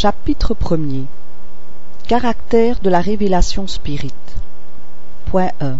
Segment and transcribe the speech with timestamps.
[0.00, 1.06] Chapitre 1er
[2.06, 4.14] Caractère de la révélation spirite.
[5.26, 5.76] Point 1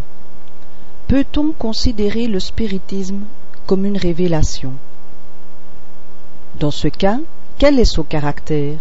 [1.07, 3.21] Peut-on considérer le spiritisme
[3.67, 4.73] comme une révélation?
[6.59, 7.21] Dans ce cas,
[7.59, 8.79] quel est son caractère?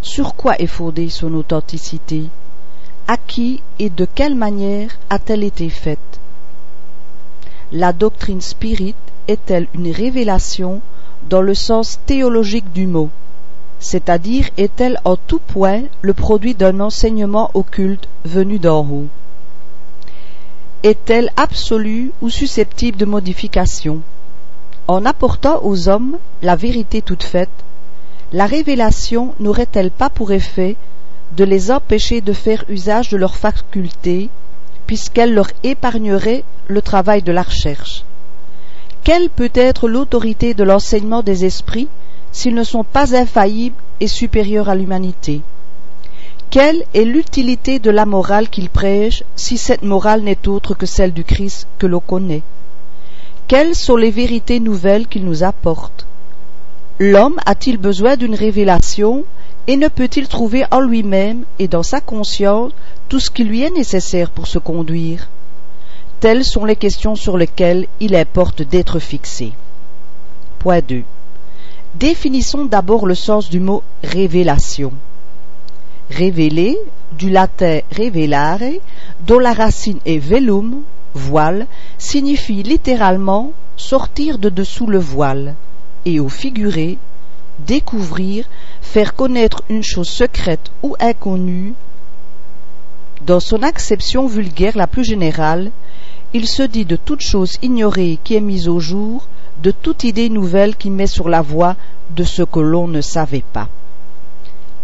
[0.00, 2.28] Sur quoi est fondée son authenticité?
[3.08, 6.20] À qui et de quelle manière a-t-elle été faite?
[7.72, 8.94] La doctrine spirit
[9.26, 10.82] est-elle une révélation
[11.28, 13.10] dans le sens théologique du mot?
[13.80, 19.06] C'est-à-dire est-elle en tout point le produit d'un enseignement occulte venu d'en haut
[20.82, 24.00] Est-elle absolue ou susceptible de modification
[24.88, 27.50] En apportant aux hommes la vérité toute faite,
[28.32, 30.76] la révélation n'aurait-elle pas pour effet
[31.36, 34.28] de les empêcher de faire usage de leurs facultés,
[34.86, 38.04] puisqu'elle leur épargnerait le travail de la recherche
[39.04, 41.88] Quelle peut être l'autorité de l'enseignement des esprits
[42.32, 45.40] s'ils ne sont pas infaillibles et supérieurs à l'humanité
[46.50, 51.12] Quelle est l'utilité de la morale qu'ils prêchent si cette morale n'est autre que celle
[51.12, 52.42] du Christ que l'on connaît?
[53.48, 56.06] Quelles sont les vérités nouvelles qu'ils nous apportent?
[56.98, 59.24] L'homme a-t-il besoin d'une révélation
[59.66, 62.72] et ne peut-il trouver en lui-même et dans sa conscience
[63.08, 65.28] tout ce qui lui est nécessaire pour se conduire?
[66.20, 69.52] Telles sont les questions sur lesquelles il importe d'être fixé.
[70.58, 71.04] Point 2.
[71.94, 74.92] Définissons d'abord le sens du mot révélation.
[76.10, 76.78] Révéler,
[77.12, 78.60] du latin revelare,
[79.26, 80.82] dont la racine est velum,
[81.14, 85.54] voile, signifie littéralement sortir de dessous le voile,
[86.04, 86.98] et au figuré,
[87.58, 88.44] découvrir,
[88.80, 91.74] faire connaître une chose secrète ou inconnue.
[93.22, 95.70] Dans son acception vulgaire la plus générale,
[96.34, 99.26] il se dit de toute chose ignorée qui est mise au jour,
[99.62, 101.76] de toute idée nouvelle qui met sur la voie
[102.10, 103.68] de ce que l'on ne savait pas.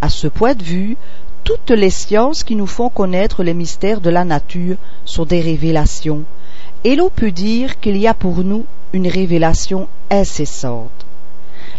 [0.00, 0.97] À ce point de vue,
[1.44, 6.25] toutes les sciences qui nous font connaître les mystères de la nature sont des révélations,
[6.84, 10.90] et l'on peut dire qu'il y a pour nous une révélation incessante.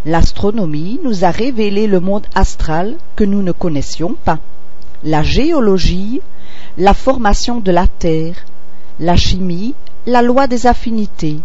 [0.05, 4.39] L'astronomie nous a révélé le monde astral que nous ne connaissions pas,
[5.03, 6.22] la géologie,
[6.78, 8.35] la formation de la Terre,
[9.00, 9.73] la chimie,
[10.05, 11.39] la loi des affinités,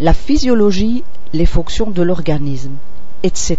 [0.00, 2.76] la physiologie, les fonctions de l'organisme,
[3.22, 3.58] etc.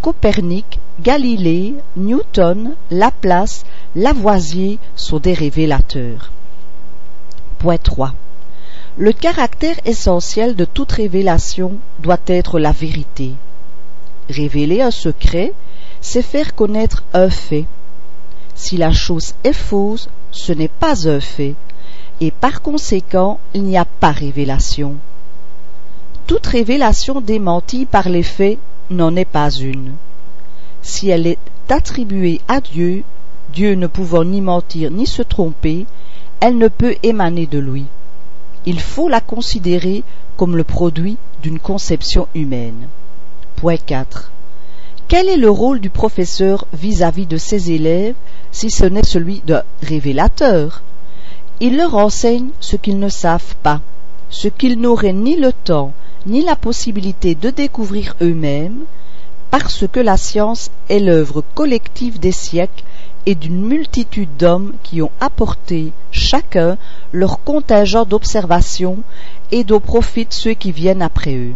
[0.00, 3.64] Copernic, Galilée, Newton, Laplace,
[3.94, 6.32] Lavoisier sont des révélateurs.
[7.58, 8.14] Point 3.
[8.96, 13.32] Le caractère essentiel de toute révélation doit être la vérité.
[14.28, 15.52] Révéler un secret,
[16.00, 17.66] c'est faire connaître un fait.
[18.54, 21.54] Si la chose est fausse, ce n'est pas un fait,
[22.22, 24.94] et par conséquent il n'y a pas révélation.
[26.28, 28.58] Toute révélation démentie par les faits
[28.90, 29.94] n'en est pas une.
[30.82, 31.38] Si elle est
[31.68, 33.02] attribuée à Dieu,
[33.52, 35.84] Dieu ne pouvant ni mentir ni se tromper,
[36.38, 37.86] elle ne peut émaner de lui.
[38.66, 40.04] Il faut la considérer
[40.36, 42.86] comme le produit d'une conception humaine.
[43.56, 44.30] Point 4.
[45.08, 48.14] Quel est le rôle du professeur vis-à-vis -vis de ses élèves
[48.52, 50.82] si ce n'est celui de révélateur?
[51.60, 53.80] Il leur enseigne ce qu'ils ne savent pas,
[54.30, 55.92] ce qu'ils n'auraient ni le temps
[56.26, 58.84] ni la possibilité de découvrir eux-mêmes,
[59.50, 62.84] parce que la science est l'œuvre collective des siècles
[63.26, 66.78] et d'une multitude d'hommes qui ont apporté chacun
[67.12, 68.98] leur contingent d'observation
[69.50, 71.52] et dont profitent ceux qui viennent après eux.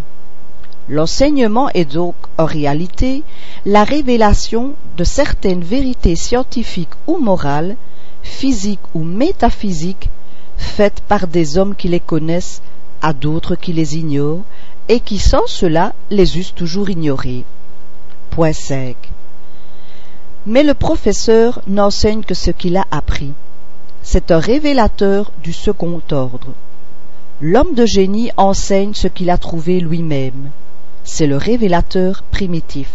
[0.88, 3.24] L'enseignement est donc en réalité
[3.64, 7.76] la révélation de certaines vérités scientifiques ou morales
[8.26, 10.10] physiques ou métaphysiques
[10.56, 12.60] faites par des hommes qui les connaissent
[13.00, 14.44] à d'autres qui les ignorent
[14.88, 17.44] et qui sans cela les eussent toujours ignorés.
[18.30, 18.96] Point 5.
[20.46, 23.32] Mais le professeur n'enseigne que ce qu'il a appris.
[24.02, 26.52] C'est un révélateur du second ordre.
[27.40, 30.50] L'homme de génie enseigne ce qu'il a trouvé lui-même.
[31.04, 32.90] C'est le révélateur primitif.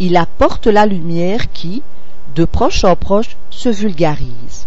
[0.00, 1.82] Il apporte la lumière qui,
[2.34, 4.66] de proche en proche, se vulgarise.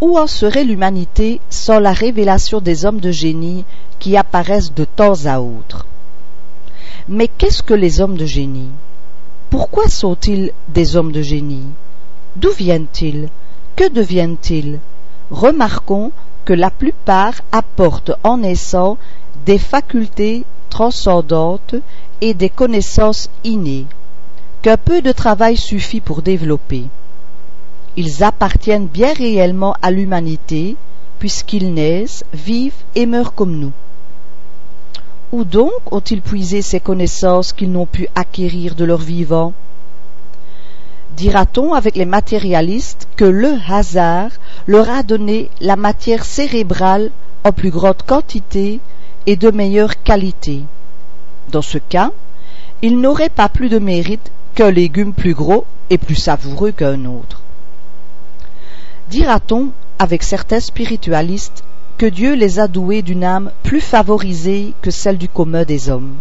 [0.00, 3.64] Où en serait l'humanité sans la révélation des hommes de génie
[3.98, 5.86] qui apparaissent de temps à autre?
[7.08, 8.70] Mais qu'est-ce que les hommes de génie?
[9.50, 11.66] Pourquoi sont-ils des hommes de génie?
[12.36, 13.28] D'où viennent-ils?
[13.76, 14.78] Que deviennent-ils?
[15.30, 16.12] Remarquons
[16.44, 18.96] que la plupart apportent en naissant
[19.44, 21.74] des facultés transcendantes
[22.20, 23.86] et des connaissances innées
[24.62, 26.84] qu'un peu de travail suffit pour développer.
[27.96, 30.76] Ils appartiennent bien réellement à l'humanité,
[31.18, 33.72] puisqu'ils naissent, vivent et meurent comme nous.
[35.32, 39.52] Où donc ont-ils puisé ces connaissances qu'ils n'ont pu acquérir de leur vivant?
[41.16, 44.30] Dira-t-on avec les matérialistes que le hasard
[44.66, 47.10] leur a donné la matière cérébrale
[47.44, 48.80] en plus grande quantité
[49.26, 50.62] et de meilleure qualité?
[51.50, 52.10] Dans ce cas,
[52.82, 54.30] ils n'auraient pas plus de mérite
[54.68, 57.40] légume plus gros et plus savoureux qu'un autre.
[59.08, 61.64] Dira-t-on avec certains spiritualistes
[61.98, 66.16] que Dieu les a doués d'une âme plus favorisée que celle du commun des hommes?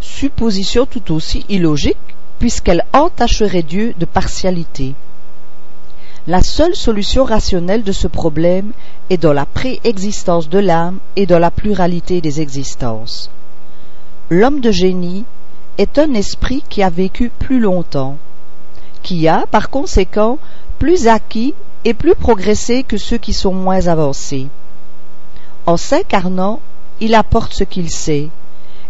[0.00, 1.96] Supposition tout aussi illogique
[2.38, 4.94] puisqu'elle entacherait Dieu de partialité.
[6.26, 8.72] La seule solution rationnelle de ce problème
[9.10, 13.30] est dans la préexistence de l'âme et dans la pluralité des existences.
[14.30, 15.26] L'homme de génie
[15.78, 18.16] est un esprit qui a vécu plus longtemps,
[19.02, 20.38] qui a, par conséquent,
[20.78, 21.54] plus acquis
[21.84, 24.48] et plus progressé que ceux qui sont moins avancés.
[25.66, 26.60] En s'incarnant,
[27.00, 28.28] il apporte ce qu'il sait,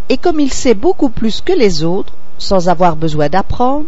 [0.08, 3.86] et comme il sait beaucoup plus que les autres, sans avoir besoin d'apprendre,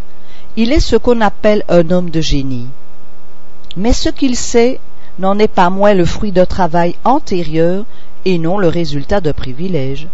[0.57, 2.69] il est ce qu'on appelle un homme de génie.
[3.77, 4.81] Mais ce qu'il sait
[5.19, 7.85] n'en est pas moins le fruit d'un travail antérieur
[8.25, 10.09] et non le résultat d'un privilège.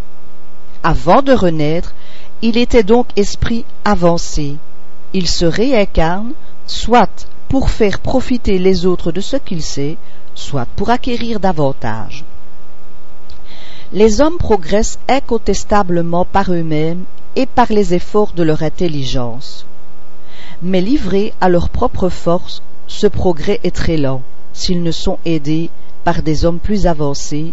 [0.83, 1.95] Avant de renaître,
[2.43, 4.57] il était donc esprit avancé.
[5.13, 6.33] Il se réincarne,
[6.67, 9.97] soit pour faire profiter les autres de ce qu'il sait,
[10.35, 12.25] soit pour acquérir davantage.
[13.93, 17.05] Les hommes progressent incontestablement par eux-mêmes
[17.37, 19.67] et par les efforts de leur intelligence.
[20.63, 24.23] Mais livrés à leur propre force, ce progrès est très lent
[24.53, 25.71] s'ils ne sont aidés
[26.05, 27.53] par des hommes plus avancés,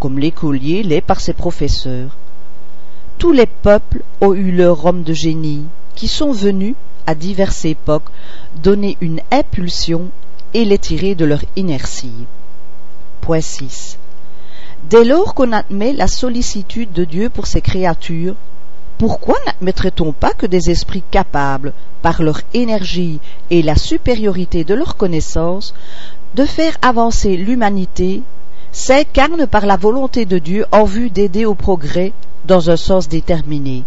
[0.00, 2.10] comme l'écolier l'est par ses professeurs.
[3.18, 5.64] Tous les peuples ont eu leur homme de génie,
[5.94, 6.74] qui sont venus,
[7.06, 8.10] à diverses époques,
[8.62, 10.10] donner une impulsion
[10.52, 12.26] et les tirer de leur inertie.
[13.22, 13.98] Point 6.
[14.90, 18.34] Dès lors qu'on admet la sollicitude de Dieu pour ses créatures,
[18.98, 21.72] pourquoi n'admettrait-on pas que des esprits capables,
[22.02, 23.20] par leur énergie
[23.50, 25.74] et la supériorité de leur connaissance,
[26.34, 28.22] de faire avancer l'humanité,
[28.76, 32.12] s'incarnent par la volonté de Dieu en vue d'aider au progrès
[32.44, 33.84] dans un sens déterminé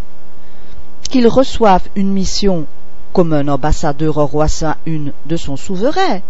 [1.04, 2.66] Qu'ils reçoivent une mission
[3.14, 6.22] comme un ambassadeur au roi saint une de son souverain.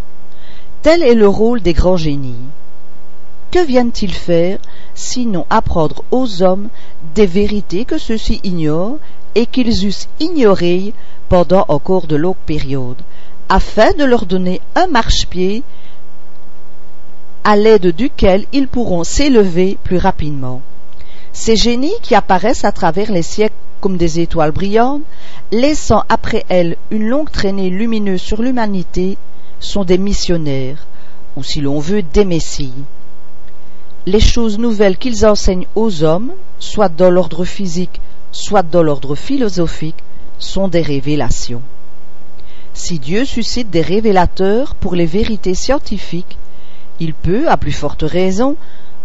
[0.82, 2.48] Tel est le rôle des grands génies.
[3.50, 4.58] Que viennent-ils faire
[4.94, 6.68] sinon apprendre aux hommes
[7.14, 8.98] des vérités que ceux-ci ignorent
[9.34, 10.92] et qu'ils eussent ignorées
[11.30, 13.02] pendant encore de longues périodes,
[13.48, 15.62] afin de leur donner un marchepied
[17.44, 20.62] à l'aide duquel ils pourront s'élever plus rapidement.
[21.32, 25.02] Ces génies qui apparaissent à travers les siècles comme des étoiles brillantes,
[25.52, 29.16] laissant après elles une longue traînée lumineuse sur l'humanité,
[29.58, 30.86] sont des missionnaires,
[31.36, 32.74] ou si l'on veut des messies
[34.06, 38.00] les choses nouvelles qu'ils enseignent aux hommes, soit dans l'ordre physique,
[38.32, 40.02] soit dans l'ordre philosophique,
[40.38, 41.62] sont des révélations.
[42.72, 46.38] Si Dieu suscite des révélateurs pour les vérités scientifiques,
[47.00, 48.56] il peut, à plus forte raison,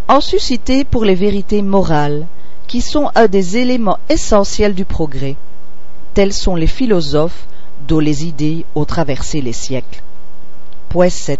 [0.07, 2.27] en susciter pour les vérités morales,
[2.67, 5.35] qui sont un des éléments essentiels du progrès.
[6.13, 7.47] Tels sont les philosophes
[7.87, 10.01] dont les idées ont traversé les siècles.
[10.89, 11.39] Point 7.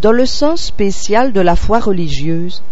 [0.00, 2.62] Dans le sens spécial de la foi religieuse,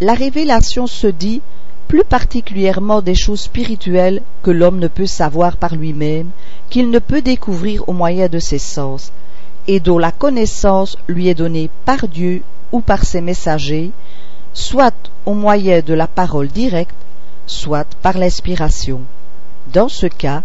[0.00, 1.42] la révélation se dit
[1.86, 6.30] plus particulièrement des choses spirituelles que l'homme ne peut savoir par lui-même,
[6.70, 9.12] qu'il ne peut découvrir au moyen de ses sens,
[9.68, 12.42] et dont la connaissance lui est donnée par Dieu
[12.72, 13.90] ou par ses messagers,
[14.52, 14.94] soit
[15.26, 16.94] au moyen de la parole directe,
[17.46, 19.02] soit par l'inspiration.
[19.72, 20.42] Dans ce cas,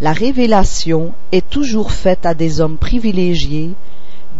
[0.00, 3.72] la révélation est toujours faite à des hommes privilégiés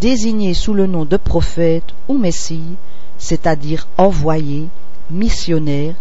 [0.00, 2.76] désignés sous le nom de prophète ou messie,
[3.18, 4.68] c'est-à-dire envoyés,
[5.10, 5.94] missionnaires,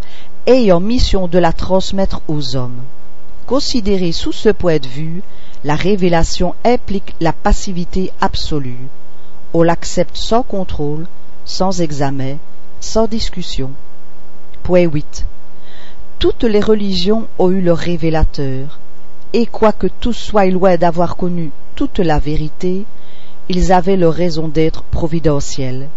[0.45, 2.81] ayant mission de la transmettre aux hommes.
[3.47, 5.23] Considéré sous ce point de vue,
[5.63, 8.89] la révélation implique la passivité absolue.
[9.53, 11.07] On l'accepte sans contrôle,
[11.45, 12.35] sans examen,
[12.81, 13.71] sans discussion.
[14.63, 15.25] Point 8.
[16.19, 18.79] Toutes les religions ont eu leur révélateur,
[19.31, 22.83] et quoique tous soient loin d'avoir connu toute la vérité,
[23.47, 25.87] ils avaient leur raison d'être providentielle,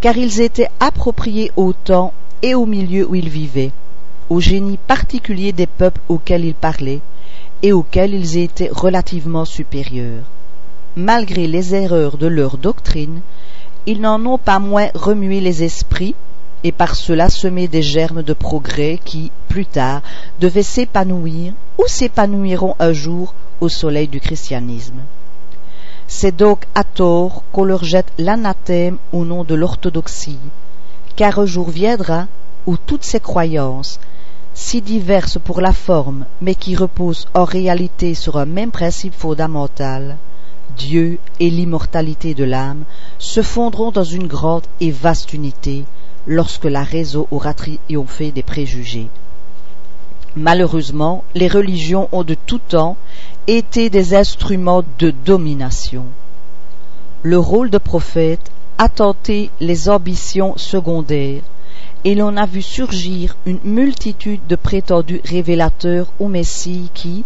[0.00, 3.70] car ils étaient appropriés au temps et au milieu où ils vivaient,
[4.28, 7.00] au génie particulier des peuples auxquels ils parlaient,
[7.62, 10.24] et auxquels ils étaient relativement supérieurs.
[10.96, 13.20] Malgré les erreurs de leur doctrine,
[13.86, 16.14] ils n'en ont pas moins remué les esprits,
[16.64, 20.02] et par cela semé des germes de progrès qui, plus tard,
[20.40, 25.00] devaient s'épanouir ou s'épanouiront un jour au soleil du christianisme.
[26.08, 30.38] C'est donc à tort qu'on leur jette l'anathème au nom de l'orthodoxie,
[31.14, 32.26] car un jour viendra
[32.66, 34.00] où toutes ces croyances,
[34.58, 40.16] si diverses pour la forme, mais qui reposent en réalité sur un même principe fondamental,
[40.78, 42.84] Dieu et l'immortalité de l'âme,
[43.18, 45.84] se fondront dans une grande et vaste unité
[46.26, 49.08] lorsque la raison aura triomphé des préjugés.
[50.36, 52.96] Malheureusement, les religions ont de tout temps
[53.46, 56.06] été des instruments de domination.
[57.22, 61.42] Le rôle de prophète a tenté les ambitions secondaires,
[62.06, 67.24] et l'on a vu surgir une multitude de prétendus révélateurs ou messies qui,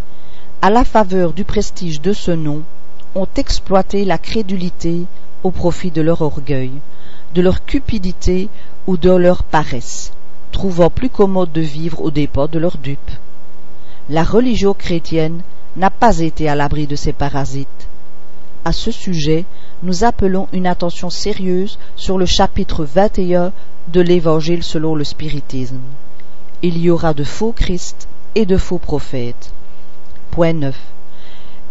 [0.62, 2.62] à la faveur du prestige de ce nom,
[3.14, 5.02] ont exploité la crédulité
[5.44, 6.72] au profit de leur orgueil,
[7.34, 8.48] de leur cupidité
[8.86, 10.12] ou de leur paresse
[10.50, 13.12] trouvant plus commode de vivre aux dépens de leurs dupes.
[14.08, 15.42] La religion chrétienne
[15.76, 17.86] n'a pas été à l'abri de ces parasites.
[18.62, 19.46] À ce sujet,
[19.82, 23.52] nous appelons une attention sérieuse sur le chapitre 21
[23.88, 25.80] de l'Évangile selon le spiritisme.
[26.62, 29.52] Il y aura de faux Christ et de faux prophètes.
[30.30, 30.76] Point 9.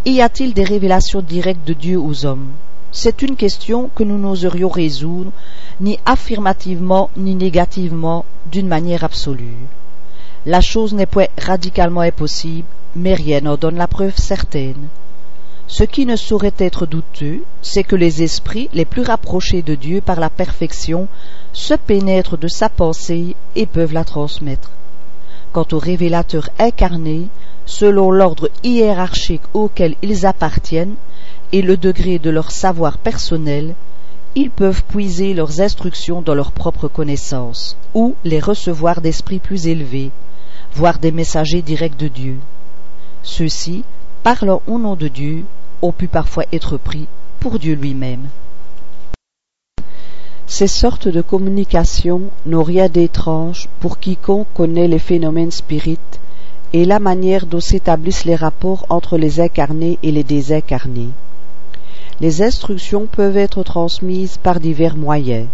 [0.05, 2.53] Y a-t-il des révélations directes de Dieu aux hommes?
[2.91, 5.31] C'est une question que nous n'oserions résoudre
[5.79, 9.57] ni affirmativement ni négativement d'une manière absolue.
[10.47, 14.87] La chose n'est point radicalement impossible, mais rien n'en donne la preuve certaine.
[15.69, 20.01] Ce qui ne saurait être douteux, c'est que les esprits les plus rapprochés de Dieu
[20.01, 21.07] par la perfection
[21.53, 24.71] se pénètrent de sa pensée et peuvent la transmettre.
[25.53, 27.27] Quant aux révélateurs incarnés,
[27.67, 30.95] selon l'ordre hiérarchique auquel ils appartiennent
[31.51, 33.75] et le degré de leur savoir personnel,
[34.33, 40.09] ils peuvent puiser leurs instructions dans leur propre connaissance, ou les recevoir d'esprits plus élevés,
[40.73, 42.37] voire des messagers directs de Dieu.
[43.21, 43.83] Ceux-ci,
[44.23, 45.45] parlant au nom de Dieu,
[45.81, 47.07] ont pu parfois être pris
[47.39, 48.27] pour Dieu lui-même.
[50.47, 56.19] Ces sortes de communications n'ont rien d'étrange pour quiconque connaît les phénomènes spirites
[56.73, 61.11] et la manière dont s'établissent les rapports entre les incarnés et les désincarnés
[62.21, 65.47] les instructions peuvent être transmises par divers moyens.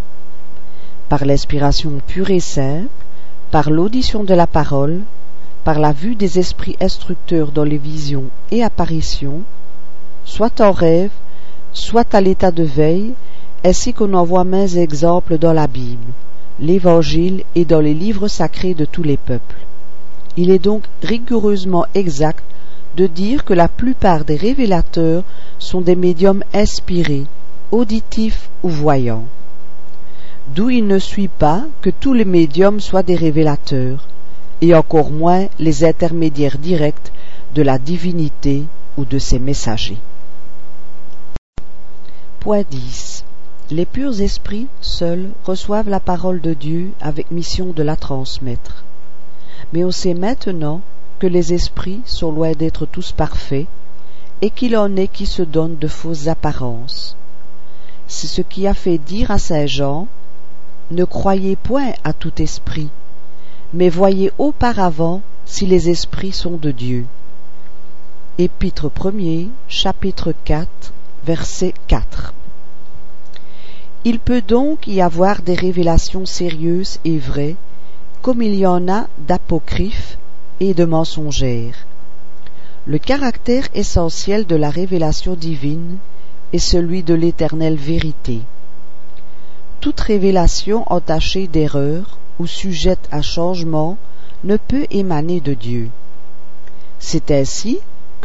[1.09, 2.89] Par l'inspiration pure et simple,
[3.51, 5.01] par l'audition de la parole,
[5.63, 9.41] par la vue des esprits instructeurs dans les visions et apparitions,
[10.25, 11.11] soit en rêve,
[11.71, 13.13] soit à l'état de veille,
[13.63, 16.11] ainsi qu'on en voit mains exemples dans la Bible,
[16.59, 19.55] l'Évangile et dans les livres sacrés de tous les peuples.
[20.37, 22.43] Il est donc rigoureusement exact
[22.97, 25.23] de dire que la plupart des révélateurs
[25.59, 27.25] sont des médiums inspirés,
[27.71, 29.25] auditifs ou voyants.
[30.47, 34.07] D'où il ne suit pas que tous les médiums soient des révélateurs,
[34.61, 37.11] et encore moins les intermédiaires directs
[37.53, 38.63] de la divinité
[38.97, 39.97] ou de ses messagers.
[42.45, 43.23] Point 10.
[43.71, 48.83] Les purs esprits seuls reçoivent la parole de Dieu avec mission de la transmettre.
[49.73, 50.81] Mais on sait maintenant
[51.17, 53.65] que les esprits sont loin d'être tous parfaits,
[54.43, 57.17] et qu'il en est qui se donnent de fausses apparences.
[58.05, 60.07] C'est ce qui a fait dire à Saint Jean
[60.91, 62.89] Ne croyez point à tout esprit,
[63.73, 67.07] mais voyez auparavant si les esprits sont de Dieu.
[68.37, 70.93] Épître 1 chapitre 4,
[71.25, 72.33] verset 4.
[74.03, 77.55] Il peut donc y avoir des révélations sérieuses et vraies,
[78.21, 80.17] comme il y en a d'apocryphes
[80.59, 81.87] et de mensongères.
[82.85, 85.97] Le caractère essentiel de la révélation divine
[86.53, 88.41] est celui de l'éternelle vérité.
[89.81, 93.97] Toute révélation entachée d'erreur ou sujette à changement
[94.43, 95.89] ne peut émaner de Dieu.
[96.99, 97.79] C'est ainsi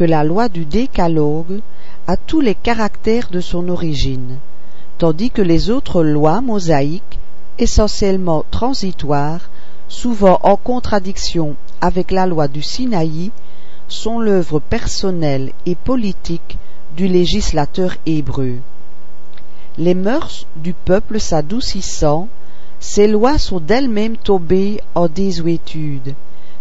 [0.04, 1.60] la loi du décalogue
[2.06, 4.38] a tous les caractères de son origine,
[4.98, 7.18] tandis que les autres lois mosaïques,
[7.58, 9.50] essentiellement transitoires,
[9.88, 13.30] souvent en contradiction avec la loi du Sinaï,
[13.88, 16.58] sont l'œuvre personnelle et politique
[16.96, 18.56] du législateur hébreu.
[19.78, 22.28] Les mœurs du peuple s'adoucissant,
[22.78, 26.14] ces lois sont d'elles-mêmes tombées en désuétude,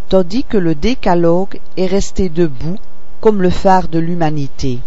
[0.09, 2.77] tandis que le décalogue est resté debout
[3.21, 4.79] comme le phare de l'humanité.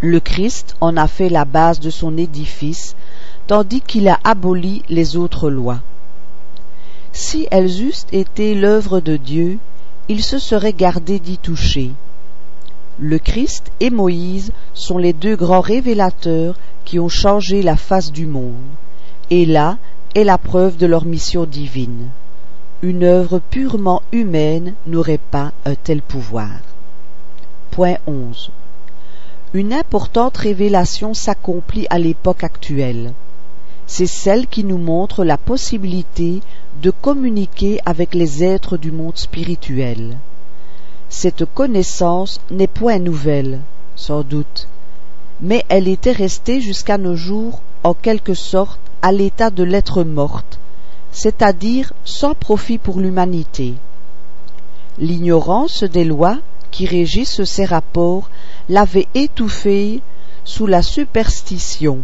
[0.00, 2.94] Le Christ en a fait la base de son édifice,
[3.46, 5.80] tandis qu'il a aboli les autres lois.
[7.12, 9.58] Si elles eussent été l'œuvre de Dieu,
[10.08, 11.92] il se serait gardé d'y toucher.
[12.98, 18.26] Le Christ et Moïse sont les deux grands révélateurs qui ont changé la face du
[18.26, 18.54] monde,
[19.30, 19.78] et là
[20.14, 22.08] est la preuve de leur mission divine.
[22.82, 26.50] Une œuvre purement humaine n'aurait pas un tel pouvoir.
[27.76, 28.52] Point 11.
[29.52, 33.12] Une importante révélation s'accomplit à l'époque actuelle.
[33.86, 36.40] c'est celle qui nous montre la possibilité
[36.80, 40.16] de communiquer avec les êtres du monde spirituel.
[41.10, 43.60] Cette connaissance n'est point nouvelle,
[43.94, 44.68] sans doute,
[45.42, 50.58] mais elle était restée jusqu'à nos jours en quelque sorte à l'état de l'être morte,
[51.12, 53.74] c'est-à-dire sans profit pour l'humanité.
[54.98, 56.38] L'ignorance des lois
[56.70, 58.30] qui régissent ces rapports
[58.68, 60.00] l'avait étouffée
[60.44, 62.00] sous la superstition.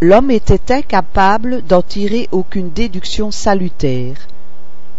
[0.00, 4.16] L'homme était incapable d'en tirer aucune déduction salutaire.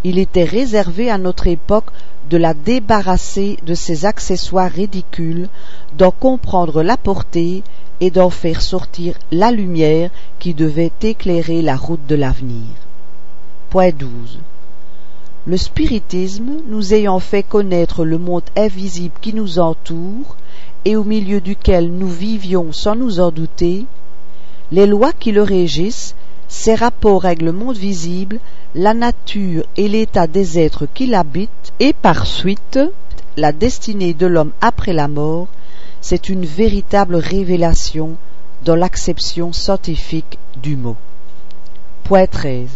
[0.03, 1.91] Il était réservé à notre époque
[2.29, 5.50] de la débarrasser de ses accessoires ridicules,
[5.98, 7.63] d'en comprendre la portée
[8.00, 12.67] et d'en faire sortir la lumière qui devait éclairer la route de l'avenir.
[13.70, 14.39] Point 12.
[15.45, 20.38] Le spiritisme, nous ayant fait connaître le monde invisible qui nous entoure
[20.85, 23.85] et au milieu duquel nous vivions sans nous en douter,
[24.71, 26.15] les lois qui le régissent,
[26.47, 28.39] ses rapports avec le monde visible,
[28.73, 32.79] la nature et l'état des êtres qui l'habitent, et par suite
[33.35, 35.47] la destinée de l'homme après la mort,
[36.00, 38.15] c'est une véritable révélation
[38.63, 40.95] dans l'acception scientifique du mot.
[42.03, 42.69] Point 13.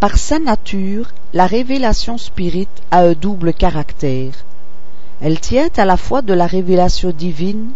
[0.00, 4.32] Par sa nature, la révélation spirite a un double caractère.
[5.20, 7.72] Elle tient à la fois de la révélation divine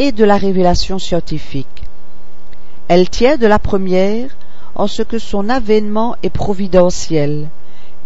[0.00, 1.84] et de la révélation scientifique.
[2.88, 4.30] Elle tient de la première
[4.74, 7.46] en ce que son avènement est providentiel,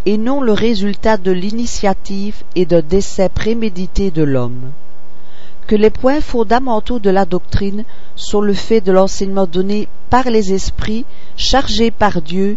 [0.05, 4.73] et non le résultat de l'initiative et d'un décès prémédité de l'homme.
[5.67, 10.53] Que les points fondamentaux de la doctrine sont le fait de l'enseignement donné par les
[10.53, 11.07] esprits
[11.39, 12.57] chargés par Dieu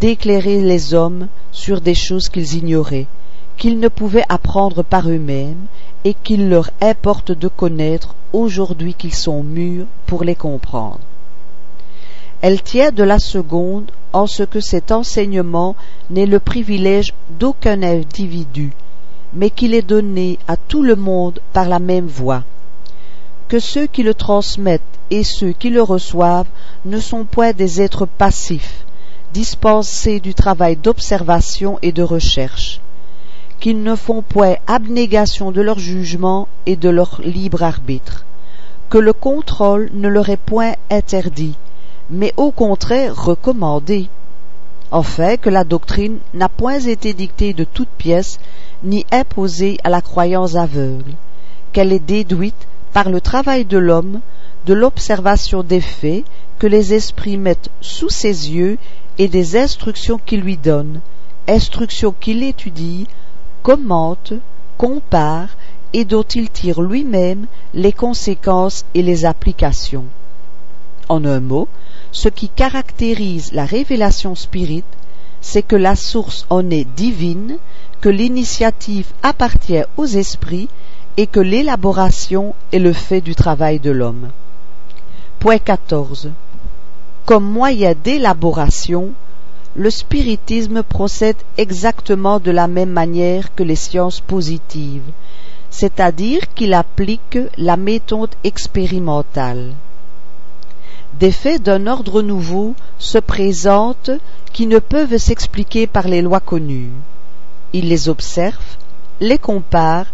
[0.00, 3.06] d'éclairer les hommes sur des choses qu'ils ignoraient,
[3.56, 5.66] qu'ils ne pouvaient apprendre par eux-mêmes,
[6.04, 11.00] et qu'il leur importe de connaître aujourd'hui qu'ils sont mûrs pour les comprendre.
[12.42, 15.74] Elle tient de la seconde en ce que cet enseignement
[16.10, 18.72] n'est le privilège d'aucun individu,
[19.32, 22.44] mais qu'il est donné à tout le monde par la même voie.
[23.48, 26.46] Que ceux qui le transmettent et ceux qui le reçoivent
[26.84, 28.85] ne sont point des êtres passifs,
[29.36, 32.80] dispensés du travail d'observation et de recherche,
[33.60, 38.24] qu'ils ne font point abnégation de leur jugement et de leur libre arbitre,
[38.88, 41.54] que le contrôle ne leur est point interdit,
[42.08, 44.08] mais au contraire recommandé.
[44.90, 48.38] Enfin, que la doctrine n'a point été dictée de toute pièce,
[48.82, 51.12] ni imposée à la croyance aveugle,
[51.74, 54.20] qu'elle est déduite par le travail de l'homme,
[54.64, 56.24] de l'observation des faits
[56.58, 58.78] que les esprits mettent sous ses yeux
[59.18, 61.00] et des instructions qu'il lui donne,
[61.48, 63.06] instructions qu'il étudie,
[63.62, 64.32] commente,
[64.76, 65.48] compare
[65.92, 70.04] et dont il tire lui-même les conséquences et les applications.
[71.08, 71.68] En un mot,
[72.12, 74.84] ce qui caractérise la révélation spirite,
[75.40, 77.58] c'est que la source en est divine,
[78.00, 80.68] que l'initiative appartient aux esprits
[81.16, 84.30] et que l'élaboration est le fait du travail de l'homme.
[85.38, 86.30] Point 14.
[87.26, 89.10] Comme moyen d'élaboration,
[89.74, 95.10] le spiritisme procède exactement de la même manière que les sciences positives,
[95.68, 99.72] c'est-à-dire qu'il applique la méthode expérimentale.
[101.18, 104.12] Des faits d'un ordre nouveau se présentent
[104.52, 106.92] qui ne peuvent s'expliquer par les lois connues.
[107.72, 108.76] Il les observe,
[109.20, 110.06] les compare,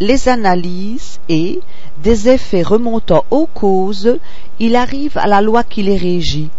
[0.00, 1.60] les analyse et,
[2.02, 4.18] des effets remontant aux causes,
[4.60, 6.50] il arrive à la loi qui les régit.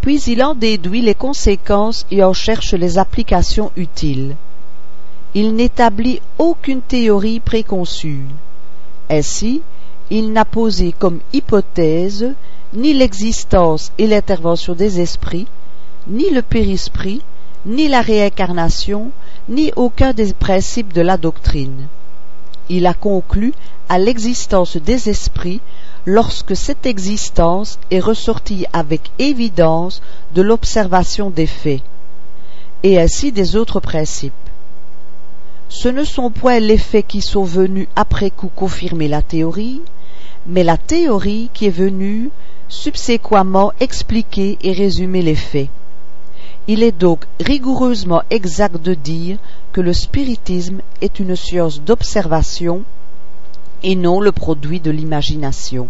[0.00, 4.36] Puis il en déduit les conséquences et en cherche les applications utiles.
[5.34, 8.26] Il n'établit aucune théorie préconçue.
[9.08, 9.62] Ainsi,
[10.10, 12.34] il n'a posé comme hypothèse
[12.74, 15.46] ni l'existence et l'intervention des esprits,
[16.06, 17.22] ni le périsprit,
[17.64, 19.10] ni la réincarnation,
[19.48, 21.88] ni aucun des principes de la doctrine.
[22.68, 23.52] Il a conclu
[23.88, 25.60] à l'existence des esprits
[26.06, 30.00] lorsque cette existence est ressortie avec évidence
[30.34, 31.82] de l'observation des faits,
[32.82, 34.32] et ainsi des autres principes.
[35.68, 39.82] Ce ne sont point les faits qui sont venus après coup confirmer la théorie,
[40.46, 42.30] mais la théorie qui est venue
[42.68, 45.68] subséquemment expliquer et résumer les faits.
[46.66, 49.38] Il est donc rigoureusement exact de dire
[49.72, 52.84] que le spiritisme est une science d'observation
[53.82, 55.88] et non le produit de l'imagination.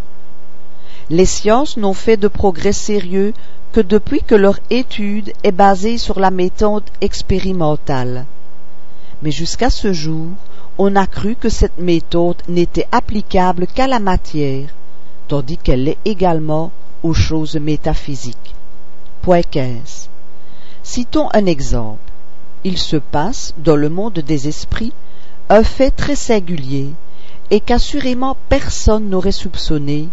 [1.10, 3.34] Les sciences n'ont fait de progrès sérieux
[3.72, 8.24] que depuis que leur étude est basée sur la méthode expérimentale.
[9.22, 10.28] Mais jusqu'à ce jour,
[10.76, 14.68] on a cru que cette méthode n'était applicable qu'à la matière,
[15.28, 16.72] tandis qu'elle l'est également
[17.04, 18.54] aux choses métaphysiques.
[19.22, 20.08] Point 15.
[20.86, 22.12] Citons un exemple.
[22.62, 24.92] Il se passe, dans le monde des esprits,
[25.48, 26.90] un fait très singulier,
[27.50, 30.10] et qu'assurément personne n'aurait soupçonné,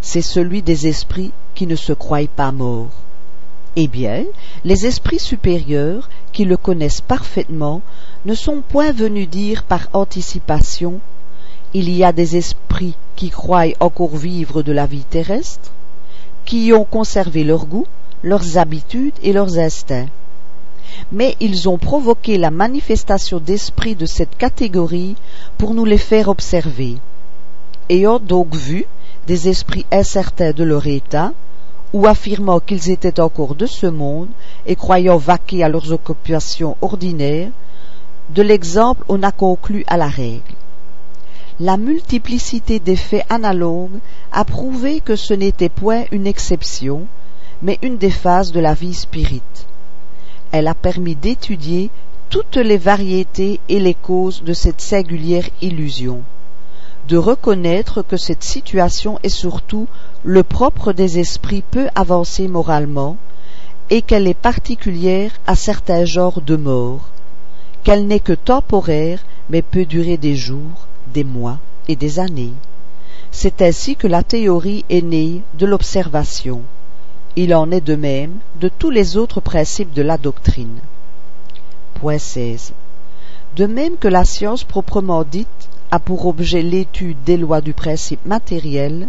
[0.00, 3.02] c'est celui des esprits qui ne se croient pas morts.
[3.76, 4.24] Eh bien,
[4.64, 7.82] les esprits supérieurs, qui le connaissent parfaitement,
[8.24, 11.00] ne sont point venus dire par anticipation
[11.74, 15.72] il y a des esprits qui croient encore vivre de la vie terrestre,
[16.46, 17.86] qui y ont conservé leur goût,
[18.26, 20.08] leurs habitudes et leurs instincts.
[21.12, 25.14] Mais ils ont provoqué la manifestation d'esprits de cette catégorie
[25.58, 26.96] pour nous les faire observer.
[27.88, 28.84] Ayant donc vu
[29.28, 31.32] des esprits incertains de leur état,
[31.92, 34.28] ou affirmant qu'ils étaient encore de ce monde
[34.66, 37.50] et croyant vaquer à leurs occupations ordinaires,
[38.30, 40.56] de l'exemple on a conclu à la règle.
[41.60, 44.00] La multiplicité des faits analogues
[44.32, 47.06] a prouvé que ce n'était point une exception,
[47.62, 49.66] mais une des phases de la vie spirite.
[50.52, 51.90] Elle a permis d'étudier
[52.28, 56.22] toutes les variétés et les causes de cette singulière illusion,
[57.08, 59.86] de reconnaître que cette situation est surtout
[60.24, 63.16] le propre des esprits peu avancés moralement,
[63.90, 67.08] et qu'elle est particulière à certains genres de mort,
[67.84, 72.54] qu'elle n'est que temporaire mais peut durer des jours, des mois et des années.
[73.30, 76.62] C'est ainsi que la théorie est née de l'observation.
[77.38, 80.78] Il en est de même de tous les autres principes de la doctrine.
[81.92, 82.72] Point 16.
[83.56, 88.24] De même que la science proprement dite a pour objet l'étude des lois du principe
[88.24, 89.08] matériel,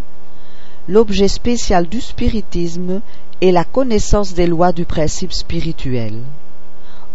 [0.90, 3.00] l'objet spécial du spiritisme
[3.40, 6.22] est la connaissance des lois du principe spirituel.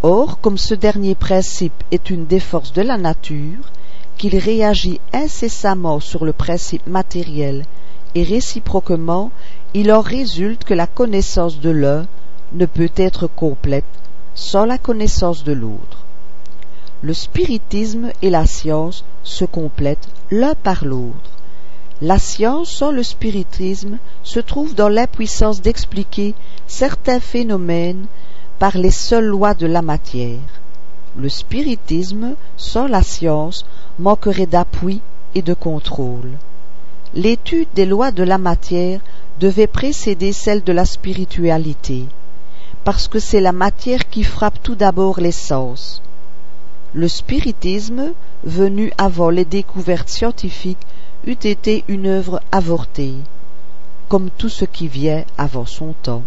[0.02, 3.70] Or, comme ce dernier principe est une des forces de la nature,
[4.16, 7.66] qu'il réagit incessamment sur le principe matériel
[8.14, 9.30] et réciproquement,
[9.74, 12.06] il en résulte que la connaissance de l'un
[12.52, 13.84] ne peut être complète
[14.34, 16.04] sans la connaissance de l'autre.
[17.00, 21.30] Le spiritisme et la science se complètent l'un par l'autre.
[22.02, 26.34] La science sans le spiritisme se trouve dans l'impuissance d'expliquer
[26.66, 28.06] certains phénomènes
[28.58, 30.38] par les seules lois de la matière.
[31.16, 33.64] Le spiritisme sans la science
[33.98, 35.00] manquerait d'appui
[35.34, 36.32] et de contrôle.
[37.14, 39.00] L'étude des lois de la matière
[39.38, 42.06] devait précéder celle de la spiritualité,
[42.84, 46.00] parce que c'est la matière qui frappe tout d'abord les sens.
[46.94, 50.86] Le spiritisme, venu avant les découvertes scientifiques,
[51.26, 53.14] eût été une œuvre avortée,
[54.08, 56.22] comme tout ce qui vient avant son temps.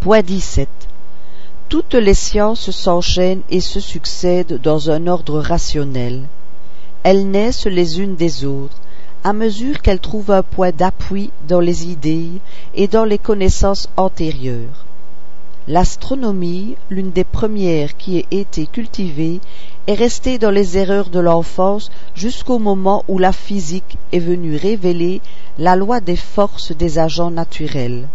[0.00, 0.68] Point 17.
[1.70, 6.24] Toutes les sciences s'enchaînent et se succèdent dans un ordre rationnel.
[7.02, 8.76] Elles naissent les unes des autres,
[9.26, 12.40] à mesure qu'elles trouvent un point d'appui dans les idées
[12.76, 14.84] et dans les connaissances antérieures.
[15.66, 19.40] L'astronomie, l'une des premières qui ait été cultivée,
[19.88, 25.20] est restée dans les erreurs de l'enfance jusqu'au moment où la physique est venue révéler
[25.58, 28.06] la loi des forces des agents naturels.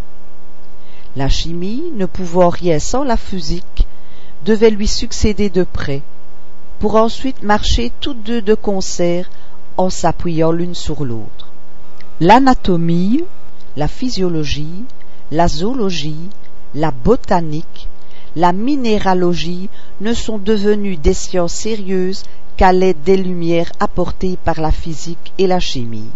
[1.17, 3.85] La chimie, ne pouvant rien sans la physique,
[4.45, 6.03] devait lui succéder de près,
[6.79, 9.29] pour ensuite marcher toutes deux de concert
[9.77, 11.47] en s'appuyant l'une sur l'autre.
[12.19, 13.23] L'anatomie,
[13.75, 14.85] la physiologie,
[15.31, 16.29] la zoologie,
[16.75, 17.87] la botanique,
[18.35, 22.23] la minéralogie ne sont devenues des sciences sérieuses
[22.57, 26.11] qu'à l'aide des lumières apportées par la physique et la chimie.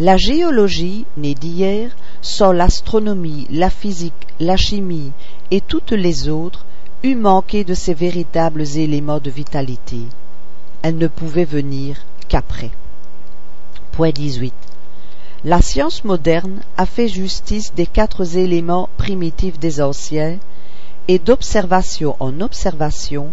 [0.00, 5.12] La géologie, née d'hier, sans l'astronomie, la physique, la chimie
[5.50, 6.64] et toutes les autres,
[7.02, 10.00] eût manqué de ces véritables éléments de vitalité.
[10.82, 11.96] Elle ne pouvait venir
[12.28, 12.70] qu'après.
[13.92, 14.54] Point 18.
[15.44, 20.38] La science moderne a fait justice des quatre éléments primitifs des anciens,
[21.08, 23.32] et d'observation en observation,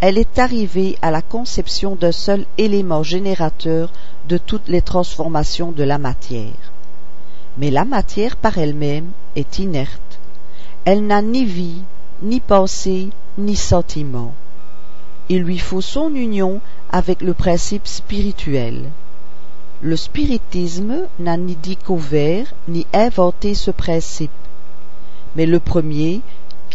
[0.00, 3.90] elle est arrivée à la conception d'un seul élément générateur
[4.28, 6.72] de toutes les transformations de la matière.
[7.58, 10.18] Mais la matière par elle-même est inerte.
[10.84, 11.82] Elle n'a ni vie,
[12.22, 14.34] ni pensée, ni sentiment.
[15.28, 16.60] Il lui faut son union
[16.90, 18.90] avec le principe spirituel.
[19.82, 24.30] Le spiritisme n'a ni découvert ni inventé ce principe,
[25.34, 26.22] mais le premier,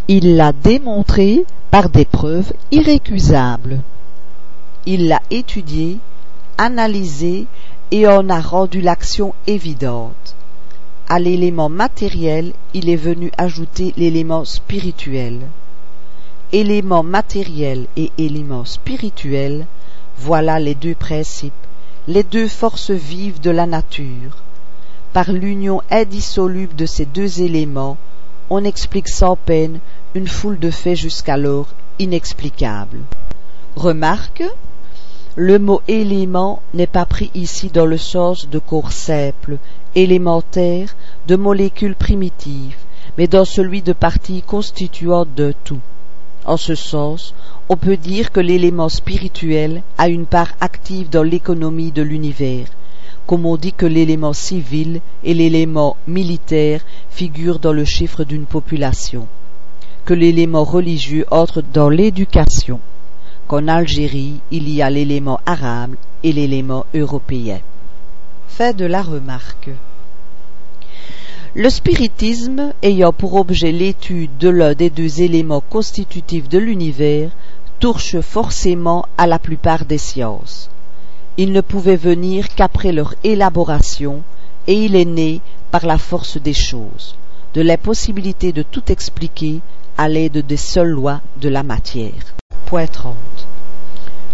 [0.07, 3.81] il l'a démontré par des preuves irrécusables.
[4.85, 5.99] Il l'a étudié,
[6.57, 7.47] analysé
[7.91, 10.35] et en a rendu l'action évidente.
[11.07, 15.39] À l'élément matériel, il est venu ajouter l'élément spirituel.
[16.53, 19.67] Élément matériel et élément spirituel,
[20.17, 21.53] voilà les deux principes,
[22.09, 24.43] les deux forces vives de la nature.
[25.13, 27.97] par l'union indissoluble de ces deux éléments,
[28.49, 29.79] on explique sans peine
[30.13, 32.99] une foule de faits jusqu'alors inexplicables.
[33.77, 34.43] Remarque,
[35.35, 39.57] le mot élément n'est pas pris ici dans le sens de corps simple,
[39.95, 42.75] élémentaire, de molécules primitives,
[43.17, 45.79] mais dans celui de parties constituantes de tout.
[46.45, 47.35] En ce sens,
[47.69, 52.67] on peut dire que l'élément spirituel a une part active dans l'économie de l'univers,
[53.27, 59.27] comme on dit que l'élément civil et l'élément militaire figurent dans le chiffre d'une population,
[60.05, 62.79] que l'élément religieux entre dans l'éducation,
[63.47, 67.59] qu'en Algérie il y a l'élément arabe et l'élément européen.
[68.47, 69.69] Fait de la remarque.
[71.53, 77.29] Le spiritisme, ayant pour objet l'étude de l'un des deux éléments constitutifs de l'univers,
[77.81, 80.69] touche forcément à la plupart des sciences.
[81.35, 84.21] Il ne pouvait venir qu'après leur élaboration,
[84.65, 87.17] et il est né par la force des choses,
[87.53, 89.59] de l'impossibilité de tout expliquer
[89.97, 92.33] à l'aide des seules lois de la matière.
[92.65, 93.13] Point 30.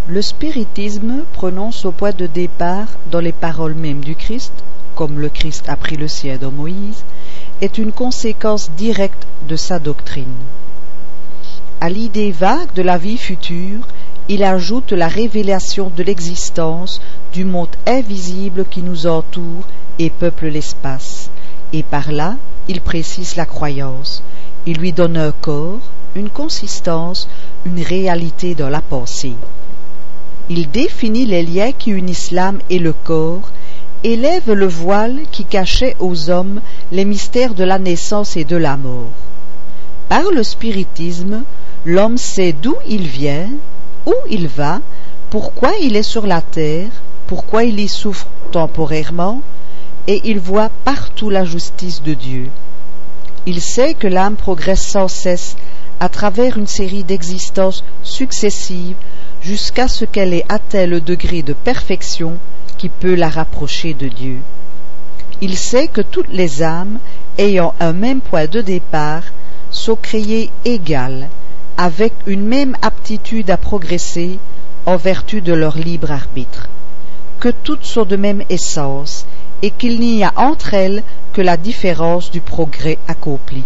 [0.06, 4.52] Le spiritisme prononce au point de départ dans les paroles mêmes du Christ,
[4.98, 7.04] comme le Christ a pris le ciel dans Moïse,
[7.60, 10.34] est une conséquence directe de sa doctrine.
[11.80, 13.86] À l'idée vague de la vie future,
[14.28, 17.00] il ajoute la révélation de l'existence
[17.32, 19.68] du monde invisible qui nous entoure
[20.00, 21.30] et peuple l'espace,
[21.72, 22.34] et par là
[22.66, 24.24] il précise la croyance,
[24.66, 25.78] il lui donne un corps,
[26.16, 27.28] une consistance,
[27.64, 29.36] une réalité dans la pensée.
[30.50, 33.52] Il définit les liens qui unissent l'âme et le corps,
[34.04, 36.60] élève le voile qui cachait aux hommes
[36.92, 39.10] les mystères de la naissance et de la mort.
[40.08, 41.44] Par le spiritisme,
[41.84, 43.48] L'homme sait d'où il vient,
[44.04, 44.80] où il va,
[45.30, 46.90] pourquoi il est sur la terre,
[47.28, 49.42] pourquoi il y souffre temporairement,
[50.06, 52.50] et il voit partout la justice de Dieu.
[53.46, 55.56] Il sait que l'âme progresse sans cesse
[56.00, 58.96] à travers une série d'existences successives
[59.40, 62.38] jusqu'à ce qu'elle ait atteint le degré de perfection
[62.78, 64.38] qui peut la rapprocher de Dieu.
[65.40, 66.98] Il sait que toutes les âmes,
[67.36, 69.24] ayant un même point de départ,
[69.70, 71.28] sont créées égales
[71.76, 74.38] avec une même aptitude à progresser
[74.86, 76.68] en vertu de leur libre arbitre,
[77.38, 79.26] que toutes sont de même essence
[79.62, 83.64] et qu'il n'y a entre elles que la différence du progrès accompli,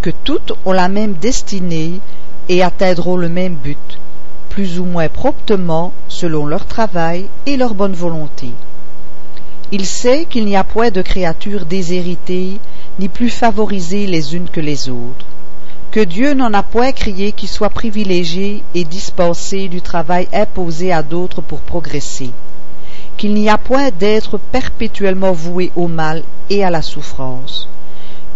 [0.00, 2.00] que toutes ont la même destinée
[2.48, 3.98] et atteindront le même but,
[4.52, 8.50] plus ou moins promptement selon leur travail et leur bonne volonté.
[9.72, 12.60] Il sait qu'il n'y a point de créatures déshéritées
[12.98, 15.24] ni plus favorisées les unes que les autres,
[15.90, 21.02] que Dieu n'en a point crié qu'ils soient privilégiés et dispensés du travail imposé à
[21.02, 22.30] d'autres pour progresser,
[23.16, 27.68] qu'il n'y a point d'être perpétuellement voués au mal et à la souffrance,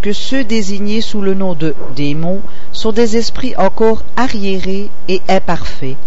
[0.01, 5.97] que ceux désignés sous le nom de démons sont des esprits encore arriérés et imparfaits,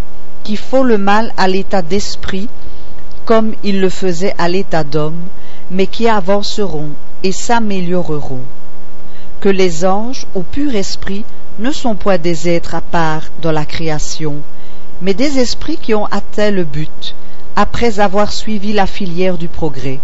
[0.45, 2.49] qui font le mal à l'état d'esprit
[3.25, 5.21] comme ils le faisaient à l'état d'homme,
[5.71, 6.91] mais qui avanceront
[7.23, 8.43] et s'amélioreront
[9.41, 11.25] que les anges au pur esprit
[11.59, 14.37] ne sont point des êtres à part dans la création,
[15.01, 17.15] mais des esprits qui ont atteint le but,
[17.57, 19.99] après avoir suivi la filière du progrès.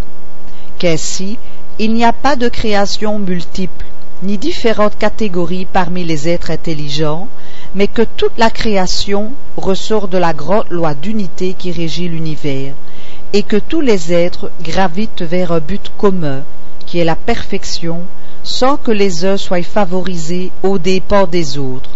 [0.79, 1.39] Qu'ainsi,
[1.79, 3.85] il n'y a pas de création multiple,
[4.23, 7.29] ni différentes catégories parmi les êtres intelligents,
[7.75, 12.73] mais que toute la création ressort de la grande loi d'unité qui régit l'univers,
[13.35, 16.45] et que tous les êtres gravitent vers un but commun,
[16.87, 18.01] qui est la perfection,
[18.43, 21.91] sans que les uns soient favorisés aux dépens des autres,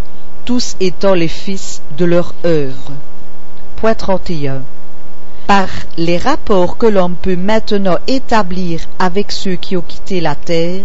[0.45, 2.93] tous étant les fils de leur œuvre.
[3.77, 4.62] Point 31.
[5.57, 10.85] Par les rapports que l'homme peut maintenant établir avec ceux qui ont quitté la terre,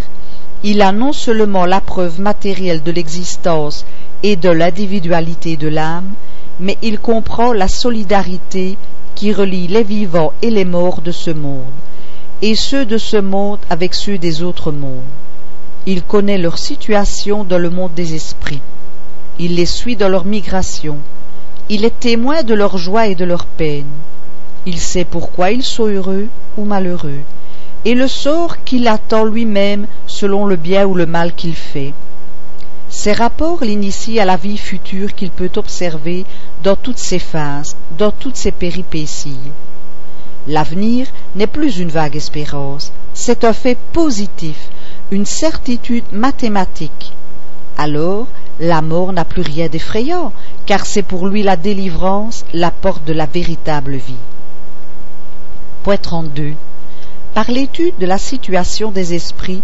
[0.64, 3.86] il a non seulement la preuve matérielle de l'existence
[4.24, 6.10] et de l'individualité de l'âme,
[6.60, 8.80] mais il comprend la solidarité
[9.14, 11.78] qui relie les vivants et les morts de ce monde,
[12.42, 15.14] et ceux de ce monde avec ceux des autres mondes.
[15.86, 18.64] Il connaît leur situation dans le monde des esprits.
[19.38, 20.98] Il les suit dans leur migration.
[21.70, 23.86] Il est témoin de leur joie et de leur peine.
[24.66, 27.20] Il sait pourquoi ils sont heureux ou malheureux,
[27.86, 31.94] et le sort qu'il attend lui-même selon le bien ou le mal qu'il fait.
[32.90, 36.26] Ces rapports l'initient à la vie future qu'il peut observer
[36.64, 39.52] dans toutes ses phases, dans toutes ses péripéties.
[40.48, 44.70] L'avenir n'est plus une vague espérance, c'est un fait positif
[45.12, 47.14] une certitude mathématique.
[47.78, 48.28] Alors,
[48.60, 50.34] la mort n'a plus rien d'effrayant,
[50.66, 54.16] car c'est pour lui la délivrance, la porte de la véritable vie.
[55.86, 56.54] Point 32.
[57.36, 59.62] Par l'étude de la situation des esprits,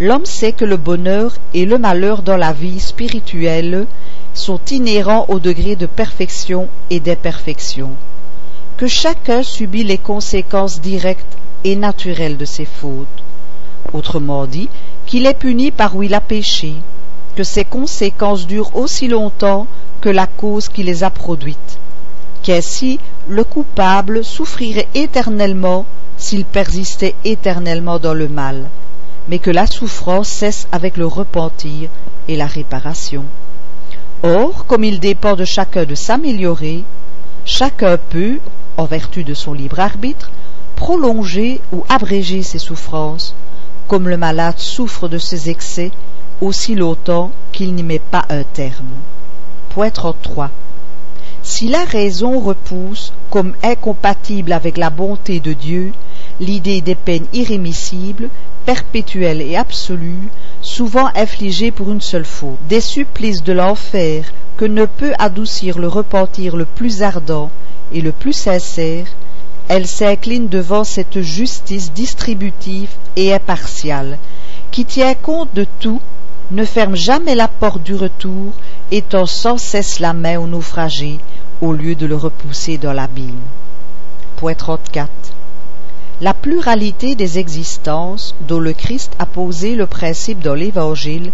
[0.00, 3.86] l'homme sait que le bonheur et le malheur dans la vie spirituelle
[4.34, 7.90] sont inhérents au degré de perfection et d'imperfection,
[8.78, 13.22] que chacun subit les conséquences directes et naturelles de ses fautes.
[13.92, 14.68] Autrement dit,
[15.06, 16.74] qu'il est puni par où il a péché,
[17.36, 19.68] que ses conséquences durent aussi longtemps
[20.00, 21.78] que la cause qui les a produites,
[22.42, 22.98] qu'ainsi
[23.28, 28.68] le coupable souffrirait éternellement s'il persistait éternellement dans le mal,
[29.28, 31.88] mais que la souffrance cesse avec le repentir
[32.28, 33.24] et la réparation.
[34.22, 36.84] Or, comme il dépend de chacun de s'améliorer,
[37.44, 38.38] chacun peut,
[38.76, 40.30] en vertu de son libre arbitre,
[40.76, 43.34] prolonger ou abréger ses souffrances,
[43.88, 45.90] comme le malade souffre de ses excès
[46.40, 48.94] aussi longtemps qu'il n'y met pas un terme.
[49.70, 50.50] Point 33.
[51.42, 55.92] Si la raison repousse, comme incompatible avec la bonté de Dieu,
[56.38, 58.28] l'idée des peines irrémissibles,
[58.66, 60.28] perpétuelles et absolues,
[60.60, 64.24] souvent infligées pour une seule faute, des supplices de l'enfer
[64.56, 67.50] que ne peut adoucir le repentir le plus ardent
[67.92, 69.06] et le plus sincère,
[69.68, 74.18] elle s'incline devant cette justice distributive et impartiale,
[74.70, 76.00] qui tient compte de tout,
[76.50, 78.52] ne ferme jamais la porte du retour,
[78.90, 81.20] étend sans cesse la main au naufragé,
[81.60, 83.38] au lieu de le repousser dans l'abîme.
[84.36, 85.08] Point 34.
[86.20, 91.30] La pluralité des existences dont le Christ a posé le principe dans l'Évangile,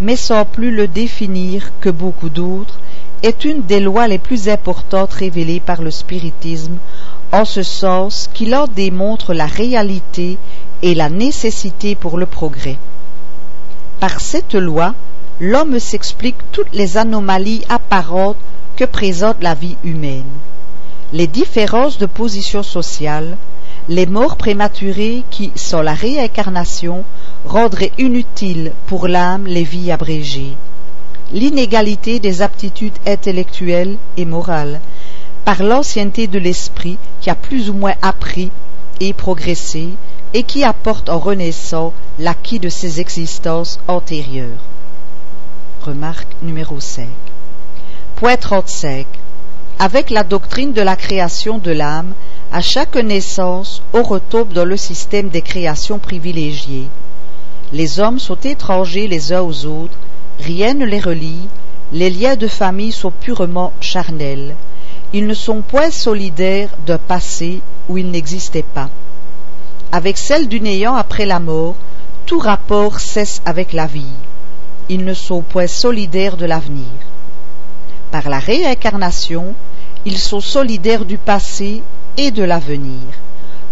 [0.00, 2.78] mais sans plus le définir que beaucoup d'autres,
[3.22, 6.78] est une des lois les plus importantes révélées par le spiritisme,
[7.30, 10.38] en ce sens qu'il en démontre la réalité
[10.82, 12.78] et la nécessité pour le progrès.
[14.00, 14.94] Par cette loi,
[15.40, 18.36] l'homme s'explique toutes les anomalies apparentes
[18.76, 20.30] que présente la vie humaine.
[21.12, 23.36] Les différences de position sociale,
[23.88, 27.04] les morts prématurées qui, sans la réincarnation,
[27.44, 30.52] rendraient inutiles pour l'âme les vies abrégées,
[31.32, 34.80] l'inégalité des aptitudes intellectuelles et morales,
[35.44, 38.50] par l'ancienneté de l'esprit qui a plus ou moins appris
[39.00, 39.90] et progressé,
[40.36, 44.60] et qui apporte en renaissant l'acquis de ses existences antérieures.
[45.80, 47.08] Remarque numéro 5.
[48.16, 49.06] Point 35.
[49.78, 52.12] Avec la doctrine de la création de l'âme,
[52.52, 56.88] à chaque naissance, on retombe dans le système des créations privilégiées.
[57.72, 59.96] Les hommes sont étrangers les uns aux autres,
[60.38, 61.48] rien ne les relie,
[61.94, 64.54] les liens de famille sont purement charnels.
[65.14, 68.90] Ils ne sont point solidaires d'un passé où ils n'existaient pas.
[69.92, 71.76] Avec celle du néant après la mort,
[72.26, 74.16] tout rapport cesse avec la vie.
[74.88, 76.86] Ils ne sont point solidaires de l'avenir.
[78.10, 79.54] Par la réincarnation,
[80.04, 81.82] ils sont solidaires du passé
[82.16, 83.02] et de l'avenir,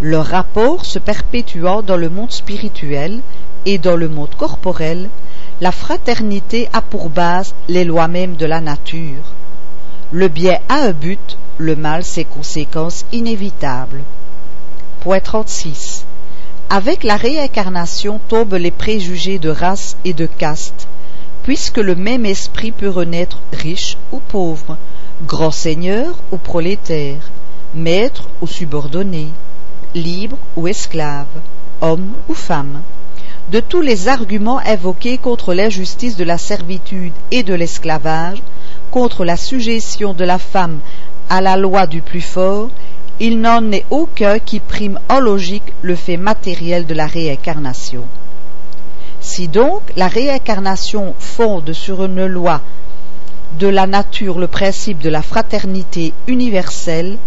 [0.01, 3.21] leur rapport se perpétuant dans le monde spirituel
[3.65, 5.09] et dans le monde corporel,
[5.61, 9.23] la fraternité a pour base les lois mêmes de la nature.
[10.11, 14.01] Le bien a un but, le mal ses conséquences inévitables.
[14.99, 15.94] Point 36.
[16.69, 20.87] Avec la réincarnation tombent les préjugés de race et de caste,
[21.43, 24.77] puisque le même esprit peut renaître riche ou pauvre,
[25.27, 27.31] grand seigneur ou prolétaire,
[27.75, 29.27] maître ou subordonné,
[29.93, 31.27] libre ou esclave,
[31.81, 32.81] homme ou femme.
[33.51, 38.41] De tous les arguments invoqués contre l'injustice de la servitude et de l'esclavage,
[38.89, 40.79] contre la suggestion de la femme
[41.29, 42.69] à la loi du plus fort,
[43.19, 48.03] il n'en est aucun qui prime en logique le fait matériel de la réincarnation.
[49.21, 52.61] Si donc la réincarnation fonde sur une loi
[53.59, 57.17] de la nature le principe de la fraternité universelle,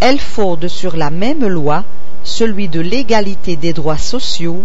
[0.00, 1.84] elle fonde sur la même loi
[2.24, 4.62] celui de l'égalité des droits sociaux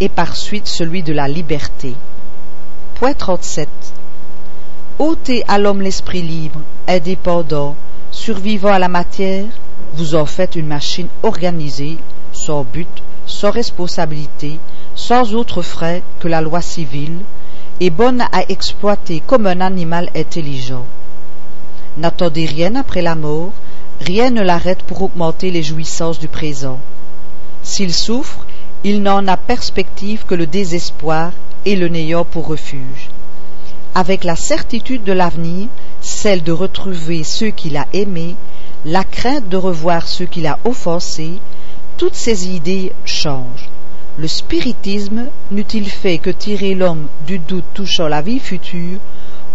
[0.00, 1.94] et par suite celui de la liberté.
[2.94, 3.68] Point 37.
[4.98, 7.74] ôtez à l'homme l'esprit libre, indépendant,
[8.12, 9.46] survivant à la matière,
[9.94, 11.98] vous en faites une machine organisée,
[12.32, 14.58] sans but, sans responsabilité,
[14.94, 17.18] sans autre frais que la loi civile,
[17.80, 20.86] et bonne à exploiter comme un animal intelligent.
[21.96, 23.52] N'attendez rien après la mort,
[24.00, 26.80] rien ne l'arrête pour augmenter les jouissances du présent.
[27.62, 28.44] S'il souffre,
[28.82, 31.32] il n'en a perspective que le désespoir
[31.64, 33.10] et le néant pour refuge.
[33.94, 35.68] Avec la certitude de l'avenir,
[36.00, 38.34] celle de retrouver ceux qu'il a aimés,
[38.84, 41.38] la crainte de revoir ceux qu'il a offensés,
[41.96, 43.70] toutes ces idées changent.
[44.18, 49.00] Le spiritisme, n'eût-il fait que tirer l'homme du doute touchant la vie future,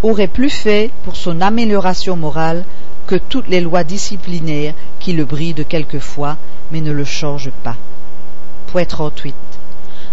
[0.02, 2.66] aurait plus fait pour son amélioration morale
[3.06, 6.38] que toutes les lois disciplinaires qui le brident quelquefois,
[6.72, 7.76] mais ne le changent pas.
[8.68, 9.36] Point 38.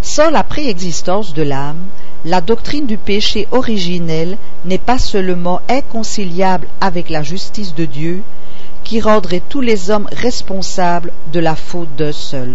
[0.02, 1.84] Sans la préexistence de l'âme,
[2.24, 8.22] la doctrine du péché originel n'est pas seulement inconciliable avec la justice de Dieu,
[8.86, 12.54] qui rendrait tous les hommes responsables de la faute d'un seul.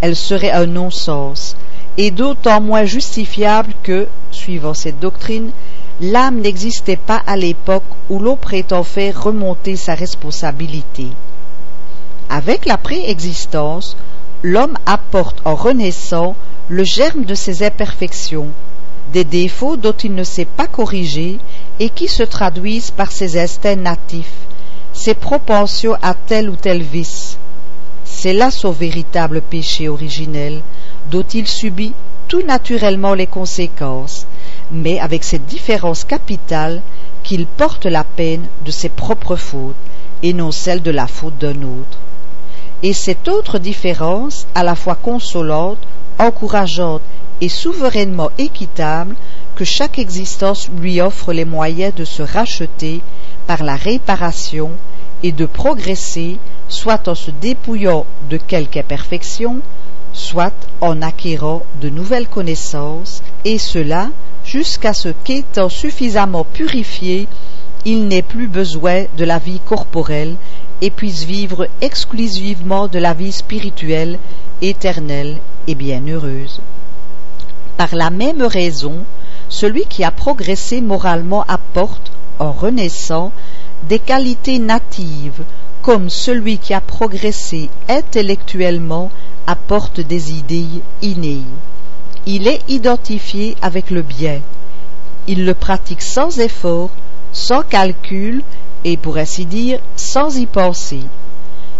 [0.00, 1.56] Elle serait un non-sens,
[1.98, 5.50] et d'autant moins justifiable que, suivant cette doctrine,
[6.00, 11.08] l'âme n'existait pas à l'époque où l'on prétend faire remonter sa responsabilité.
[12.30, 13.94] Avec la préexistence,
[14.42, 16.34] l'homme apporte en renaissant
[16.70, 18.48] le germe de ses imperfections,
[19.12, 21.38] des défauts dont il ne sait pas corriger
[21.78, 24.46] et qui se traduisent par ses instincts natifs,
[24.96, 27.36] ses propensions à tel ou tel vice.
[28.04, 30.62] C'est là son véritable péché originel,
[31.10, 31.92] dont il subit
[32.28, 34.26] tout naturellement les conséquences,
[34.72, 36.80] mais avec cette différence capitale
[37.22, 39.76] qu'il porte la peine de ses propres fautes
[40.22, 41.98] et non celle de la faute d'un autre.
[42.82, 45.78] Et cette autre différence, à la fois consolante,
[46.18, 47.02] encourageante
[47.42, 49.14] et souverainement équitable,
[49.56, 53.02] que chaque existence lui offre les moyens de se racheter
[53.46, 54.70] par la réparation
[55.22, 56.38] et de progresser
[56.68, 59.60] soit en se dépouillant de quelque imperfection,
[60.12, 64.10] soit en acquérant de nouvelles connaissances, et cela
[64.44, 67.28] jusqu'à ce qu'étant suffisamment purifié,
[67.84, 70.36] il n'ait plus besoin de la vie corporelle
[70.80, 74.18] et puisse vivre exclusivement de la vie spirituelle,
[74.60, 75.36] éternelle
[75.66, 76.60] et bienheureuse.
[77.76, 79.04] Par la même raison,
[79.48, 83.32] celui qui a progressé moralement apporte, en renaissant,
[83.88, 85.42] des qualités natives,
[85.82, 89.10] comme celui qui a progressé intellectuellement
[89.46, 91.44] apporte des idées innées.
[92.26, 94.40] Il est identifié avec le bien.
[95.28, 96.90] Il le pratique sans effort,
[97.32, 98.42] sans calcul
[98.84, 101.02] et, pour ainsi dire, sans y penser.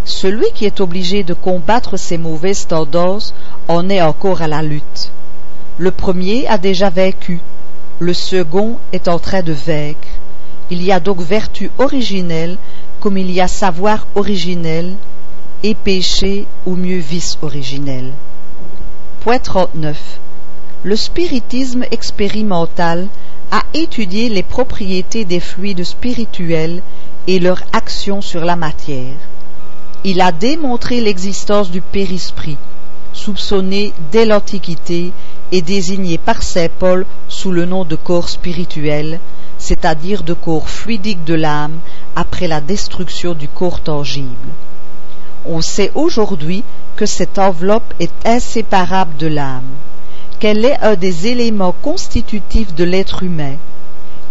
[0.05, 3.35] Celui qui est obligé de combattre ces mauvaises tendances
[3.67, 5.11] en est encore à la lutte.
[5.79, 7.41] Le premier a déjà vaincu,
[7.99, 10.07] le second est en train de vaincre.
[10.71, 12.59] Il y a donc vertu originelle
[13.01, 14.97] comme il y a savoir originel
[15.63, 18.13] et péché ou mieux vice originel.
[19.21, 19.97] Point 39.
[20.83, 23.09] Le spiritisme expérimental
[23.51, 26.83] a étudié les propriétés des fluides spirituels
[27.27, 29.15] et leur action sur la matière.
[30.05, 32.59] Il a démontré l'existence du périsprit,
[33.13, 35.13] soupçonné dès l'Antiquité
[35.53, 39.21] et désigné par saint Paul sous le nom de corps spirituel,
[39.59, 41.79] c'est-à-dire de corps fluidique de l'âme
[42.15, 44.51] après la destruction du corps tangible.
[45.45, 46.65] On sait aujourd'hui
[46.97, 49.71] que cette enveloppe est inséparable de l'âme,
[50.41, 53.57] qu'elle est un des éléments constitutifs de l'être humain,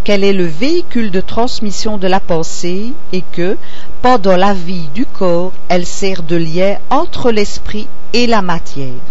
[0.04, 3.56] qu'elle est le véhicule de transmission de la pensée et que,
[4.02, 9.02] pendant la vie du corps, elle sert de lien entre l'esprit et la matière.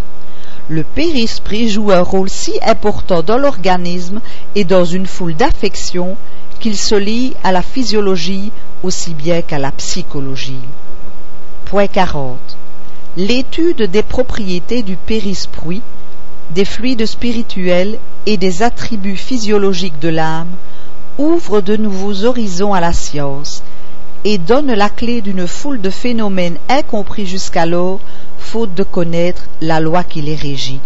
[0.68, 4.20] Le périsprit joue un rôle si important dans l'organisme
[4.55, 6.18] et dans une foule d'affections
[6.59, 8.51] qu'il se lie à la physiologie
[8.82, 10.66] aussi bien qu'à la psychologie.
[11.66, 12.39] Point 40.
[13.18, 15.84] L'étude des propriétés du périsprit,
[16.51, 20.51] des fluides spirituels et des attributs physiologiques de l'âme
[21.18, 23.63] ouvre de nouveaux horizons à la science
[24.24, 27.99] et donne la clé d'une foule de phénomènes incompris jusqu'alors,
[28.52, 30.80] faute de connaître la loi qui les régit.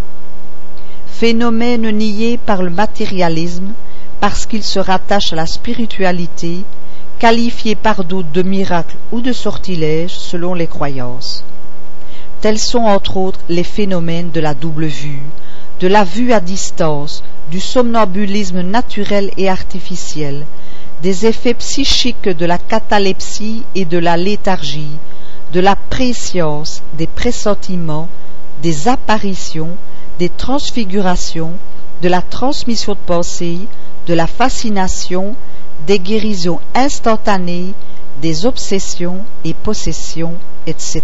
[1.08, 3.74] Phénomènes niés par le matérialisme,
[4.22, 6.64] parce qu'ils se rattachent à la spiritualité,
[7.20, 11.44] qualifiés par d'autres de miracles ou de sortilèges selon les croyances.
[12.42, 15.22] Tels sont entre autres les phénomènes de la double vue,
[15.82, 20.46] de la vue à distance, du somnambulisme naturel et artificiel,
[21.04, 24.98] des effets psychiques de la catalepsie et de la léthargie,
[25.54, 28.08] de la préscience, des pressentiments,
[28.62, 29.78] des apparitions,
[30.20, 31.54] des transfigurations,
[32.02, 33.60] de la transmission de pensée,
[34.08, 35.36] de la fascination,
[35.88, 37.74] des guérisons instantanées,
[38.22, 40.36] des obsessions et possessions,
[40.68, 41.04] etc.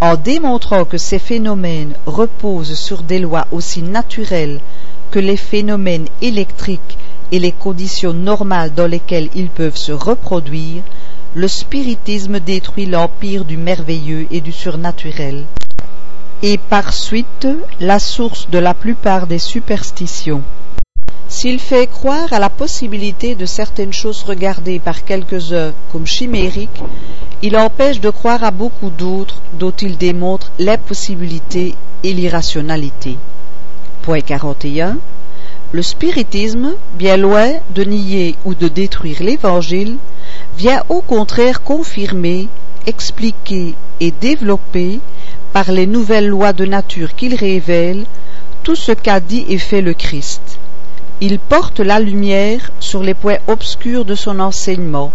[0.00, 4.60] En démontrant que ces phénomènes reposent sur des lois aussi naturelles
[5.10, 6.98] que les phénomènes électriques
[7.32, 10.82] et les conditions normales dans lesquelles ils peuvent se reproduire,
[11.34, 15.44] le spiritisme détruit l'empire du merveilleux et du surnaturel,
[16.42, 17.46] et par suite
[17.80, 20.42] la source de la plupart des superstitions.
[21.28, 26.82] S'il fait croire à la possibilité de certaines choses regardées par quelques-uns comme chimériques,
[27.42, 33.18] il empêche de croire à beaucoup d'autres dont il démontre l'impossibilité et l'irrationalité.
[34.00, 34.96] Point 41.
[35.72, 39.98] Le spiritisme, bien loin de nier ou de détruire l'Évangile,
[40.58, 42.48] vient au contraire confirmer,
[42.84, 44.98] expliquer et développer
[45.52, 48.06] par les nouvelles lois de nature qu'il révèle,
[48.64, 50.58] tout ce qu'a dit et fait le Christ.
[51.20, 55.12] Il porte la lumière sur les points obscurs de son enseignement,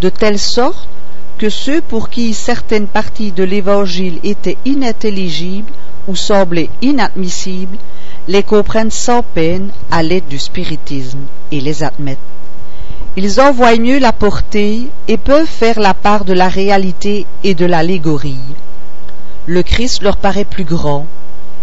[0.00, 0.88] de telle sorte
[1.36, 5.72] que ceux pour qui certaines parties de l'Évangile étaient inintelligibles
[6.08, 7.76] ou semblaient inadmissibles,
[8.26, 12.18] les comprennent sans peine à l'aide du spiritisme et les admettent.
[13.14, 17.54] Ils en voient mieux la portée et peuvent faire la part de la réalité et
[17.54, 18.40] de l'allégorie.
[19.44, 21.06] Le Christ leur paraît plus grand.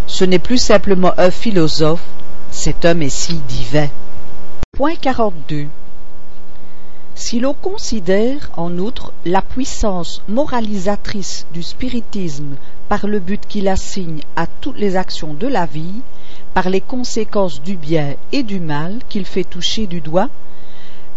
[0.05, 2.03] Ce n'est plus simplement un philosophe,
[2.51, 3.87] c'est un Messie divin.
[4.77, 5.65] Point 42.
[7.15, 12.57] Si l'on considère, en outre, la puissance moralisatrice du spiritisme
[12.89, 16.01] par le but qu'il assigne à toutes les actions de la vie,
[16.53, 20.29] par les conséquences du bien et du mal qu'il fait toucher du doigt,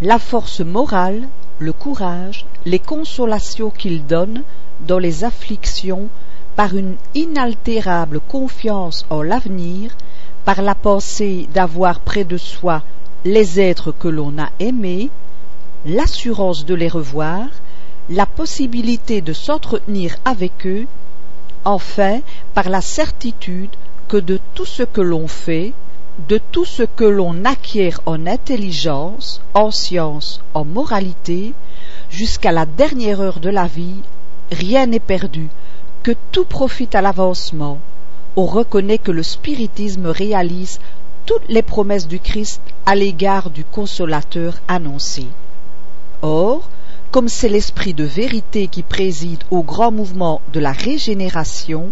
[0.02, 1.28] la force morale,
[1.60, 4.42] le courage, les consolations qu'il donne
[4.80, 6.08] dans les afflictions,
[6.56, 9.96] par une inaltérable confiance en l'avenir,
[10.44, 12.82] par la pensée d'avoir près de soi
[13.24, 15.08] les êtres que l'on a aimés,
[15.86, 17.46] l'assurance de les revoir,
[18.10, 20.86] la possibilité de s'entretenir avec eux,
[21.64, 22.20] enfin
[22.54, 23.70] par la certitude
[24.08, 25.72] que de tout ce que l'on fait,
[26.28, 31.54] de tout ce que l'on acquiert en intelligence, en science, en moralité,
[32.10, 34.02] jusqu'à la dernière heure de la vie,
[34.50, 35.48] rien n'est perdu,
[36.02, 37.78] que tout profite à l'avancement.
[38.36, 40.80] On reconnaît que le spiritisme réalise
[41.26, 45.26] toutes les promesses du Christ à l'égard du consolateur annoncé.
[46.20, 46.68] Or,
[47.10, 51.90] comme c'est l'esprit de vérité qui préside au grand mouvement de la régénération,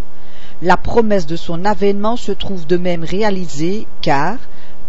[0.61, 4.37] la promesse de son avènement se trouve de même réalisée car,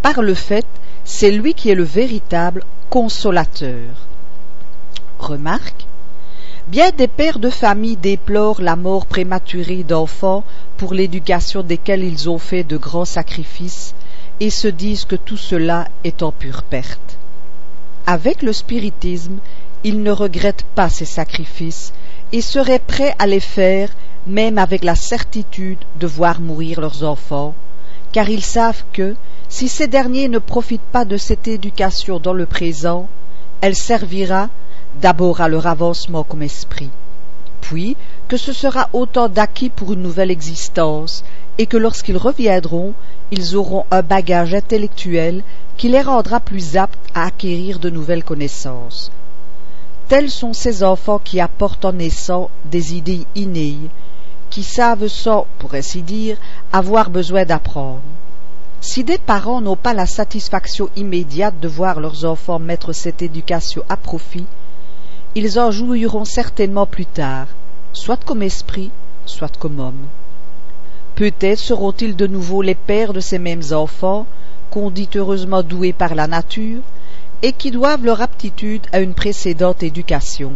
[0.03, 0.67] par le fait,
[1.05, 3.89] c'est lui qui est le véritable consolateur.
[5.19, 5.87] Remarque,
[6.69, 10.45] bien des pères de famille déplorent la mort prématurée d'enfants
[10.77, 13.95] pour l'éducation desquels ils ont fait de grands sacrifices
[14.41, 17.19] et se disent que tout cela est en pure perte.
[18.07, 19.39] Avec le spiritisme,
[19.85, 21.93] ils ne regrettent pas ces sacrifices
[22.33, 23.89] et seraient prêts à les faire
[24.27, 27.55] même avec la certitude de voir mourir leurs enfants,
[28.13, 29.17] car ils savent que,
[29.49, 33.09] si ces derniers ne profitent pas de cette éducation dans le présent,
[33.61, 34.49] elle servira
[35.01, 36.91] d'abord à leur avancement comme esprit,
[37.61, 37.97] puis
[38.29, 41.25] que ce sera autant d'acquis pour une nouvelle existence,
[41.59, 42.95] et que lorsqu'ils reviendront,
[43.31, 45.43] ils auront un bagage intellectuel
[45.77, 49.11] qui les rendra plus aptes à acquérir de nouvelles connaissances.
[50.09, 53.79] Tels sont ces enfants qui apportent en naissant des idées innées,
[54.53, 56.37] qui savent sans, pour ainsi dire,
[56.75, 58.03] avoir besoin d'apprendre.
[58.83, 63.83] Si des parents n'ont pas la satisfaction immédiate de voir leurs enfants mettre cette éducation
[63.89, 64.45] à profit,
[65.35, 67.47] ils en jouiront certainement plus tard,
[67.95, 68.91] soit comme esprit,
[69.25, 70.05] soit comme homme.
[71.15, 74.27] Peut-être seront-ils de nouveau les pères de ces mêmes enfants,
[74.71, 76.83] qu'on dit heureusement doués par la nature,
[77.41, 80.53] et qui doivent leur aptitude à une précédente éducation.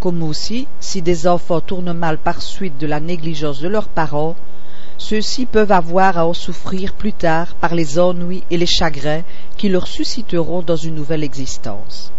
[0.00, 4.34] Comme aussi, si des enfants tournent mal par suite de la négligence de leurs parents,
[4.96, 9.22] ceux-ci peuvent avoir à en souffrir plus tard par les ennuis et les chagrins
[9.58, 12.12] qui leur susciteront dans une nouvelle existence.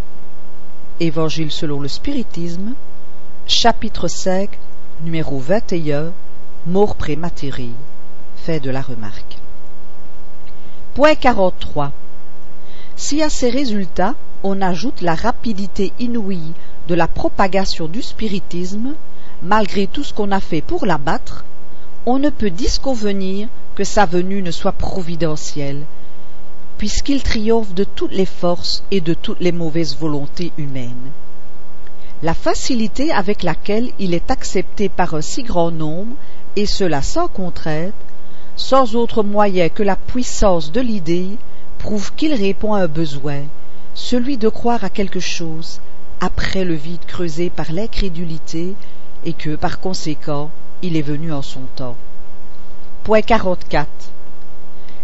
[1.00, 2.74] Évangile selon le spiritisme,
[3.48, 4.50] chapitre 5,
[5.04, 6.12] numéro 21,
[6.68, 7.72] mort prématurée.
[8.36, 9.38] Fait de la remarque.
[10.94, 11.92] Point 43.
[12.96, 16.54] Si à ces résultats on ajoute la rapidité inouïe
[16.88, 18.96] de la propagation du spiritisme,
[19.44, 21.46] malgré tout ce qu'on a fait pour l'abattre,
[22.06, 25.84] on ne peut disconvenir que sa venue ne soit providentielle,
[26.78, 31.12] puisqu'il triomphe de toutes les forces et de toutes les mauvaises volontés humaines.
[32.24, 36.16] La facilité avec laquelle il est accepté par un si grand nombre,
[36.56, 37.94] et cela sans contrainte,
[38.56, 41.38] sans autre moyen que la puissance de l'idée,
[41.78, 43.42] prouve qu'il répond à un besoin,
[43.96, 45.82] celui de croire à quelque chose,
[46.22, 48.76] après le vide creusé par l'incrédulité,
[49.26, 50.52] et que, par conséquent,
[50.84, 51.96] il est venu en son temps.
[53.04, 53.88] Point 44.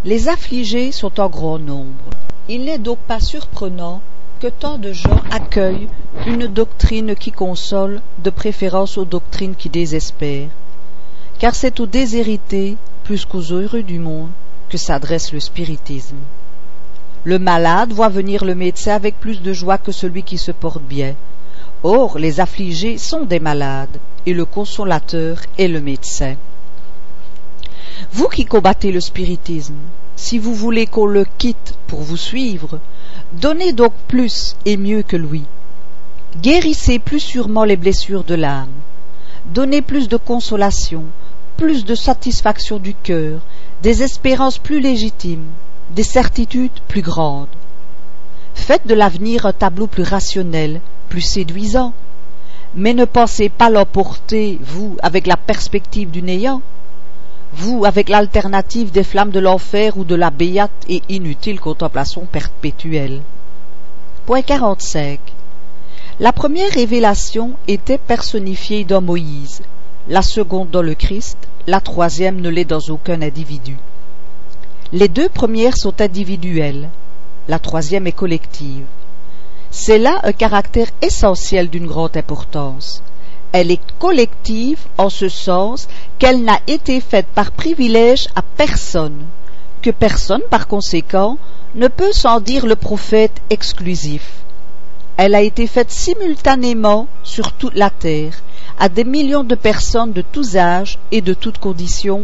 [0.05, 2.05] Les affligés sont en grand nombre.
[2.47, 4.01] Il n'est donc pas surprenant
[4.39, 5.89] que tant de gens accueillent
[6.27, 10.49] une doctrine qui console de préférence aux doctrines qui désespèrent,
[11.39, 14.29] car c'est aux déshérités plus qu'aux heureux du monde
[14.69, 16.17] que s'adresse le spiritisme.
[17.27, 20.81] Le malade voit venir le médecin avec plus de joie que celui qui se porte
[20.81, 21.13] bien.
[21.83, 26.35] Or, les affligés sont des malades, et le consolateur est le médecin.
[28.13, 29.75] Vous qui combattez le spiritisme,
[30.15, 32.79] si vous voulez qu'on le quitte pour vous suivre,
[33.33, 35.43] donnez donc plus et mieux que lui.
[36.41, 38.71] Guérissez plus sûrement les blessures de l'âme.
[39.53, 41.03] Donnez plus de consolation,
[41.57, 43.41] plus de satisfaction du cœur,
[43.83, 45.49] des espérances plus légitimes,
[45.91, 47.47] des certitudes plus grandes.
[48.53, 51.93] Faites de l'avenir un tableau plus rationnel, plus séduisant,
[52.75, 56.61] mais ne pensez pas l'emporter, vous, avec la perspective du néant,
[57.53, 63.21] vous, avec l'alternative des flammes de l'enfer ou de la béate et inutile contemplation perpétuelle.
[64.25, 65.19] Point 45.
[66.19, 69.61] La première révélation était personnifiée dans Moïse,
[70.09, 73.77] la seconde dans le Christ, la troisième ne l'est dans aucun individu.
[74.93, 76.87] Les deux premières sont individuelles,
[77.49, 78.85] la troisième est collective.
[79.69, 83.03] C'est là un caractère essentiel d'une grande importance.
[83.51, 89.25] Elle est collective en ce sens qu'elle n'a été faite par privilège à personne,
[89.81, 91.37] que personne, par conséquent,
[91.75, 94.35] ne peut s'en dire le prophète exclusif.
[95.17, 98.35] Elle a été faite simultanément sur toute la terre,
[98.79, 102.23] à des millions de personnes de tous âges et de toutes conditions,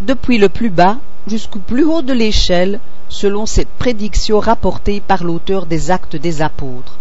[0.00, 0.98] depuis le plus bas
[1.28, 6.98] jusqu'au plus haut de l'échelle, selon cette prédiction rapportée par l'auteur des Actes des Apôtres.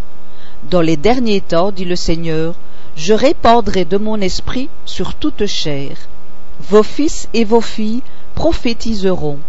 [0.70, 2.56] Dans les derniers temps, dit le Seigneur,
[2.96, 5.96] je répandrai de mon esprit sur toute chair.
[6.70, 8.02] Vos fils et vos filles
[8.36, 9.40] prophétiseront.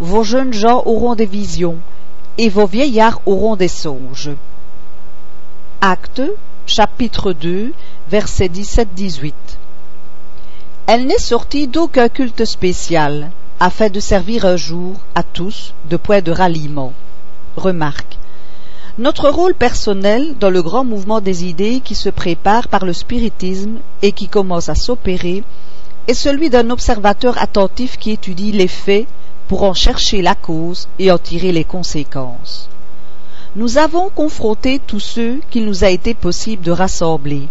[0.00, 1.78] Vos jeunes gens auront des visions,
[2.38, 4.30] et vos vieillards auront des songes.
[5.80, 6.22] Acte,
[6.66, 7.72] chapitre 2,
[8.10, 9.32] versets 17-18.
[10.86, 13.30] Elle n'est sortie d'aucun culte spécial,
[13.60, 16.94] afin de servir un jour à tous de point de ralliement.
[17.56, 18.16] Remarque.
[18.98, 23.78] Notre rôle personnel dans le grand mouvement des idées qui se prépare par le spiritisme
[24.00, 25.44] et qui commence à s'opérer
[26.08, 29.06] est celui d'un observateur attentif qui étudie les faits
[29.46, 32.68] pour en chercher la cause et en tirer les conséquences.
[33.56, 37.48] Nous avons confronté tous ceux qu'il nous a été possible de rassembler.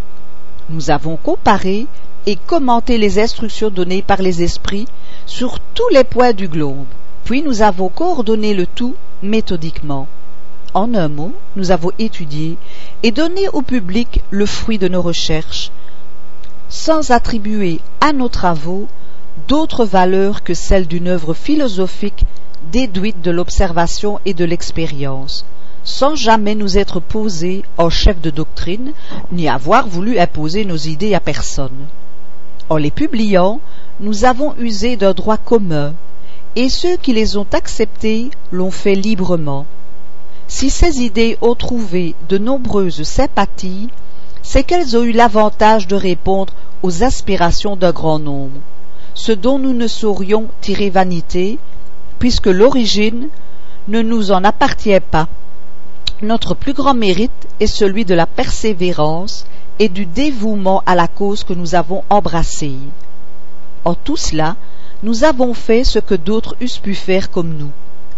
[0.70, 1.88] Nous avons comparé
[2.30, 4.88] et commenté les instructions données par les esprits
[5.26, 6.86] sur tous les points du globe.
[7.24, 10.08] Puis nous avons coordonné le tout méthodiquement.
[10.76, 12.58] En un mot, nous avons étudié
[13.02, 15.72] et donné au public le fruit de nos recherches,
[16.70, 18.88] sans attribuer à nos travaux
[19.48, 22.26] d'autres valeurs que celles d'une œuvre philosophique
[22.72, 25.46] déduite de l'observation et de l'expérience,
[25.84, 28.94] sans jamais nous être posés en chef de doctrine,
[29.32, 31.88] ni avoir voulu imposer nos idées à personne.
[32.70, 33.60] En les publiant,
[34.00, 35.94] nous avons usé d'un droit commun,
[36.56, 39.66] et ceux qui les ont acceptés l'ont fait librement.
[40.48, 43.90] Si ces idées ont trouvé de nombreuses sympathies,
[44.44, 46.54] c'est qu'elles ont eu l'avantage de répondre
[46.84, 48.60] aux aspirations d'un grand nombre,
[49.14, 51.60] ce dont nous ne saurions tirer vanité,
[52.20, 53.30] puisque l'origine
[53.88, 55.28] ne nous en appartient pas.
[56.22, 59.46] Notre plus grand mérite est celui de la persévérance
[59.80, 62.78] et du dévouement à la cause que nous avons embrassée.
[63.86, 64.58] En tout cela,
[65.04, 67.72] nous avons fait ce que d'autres eussent pu faire comme nous.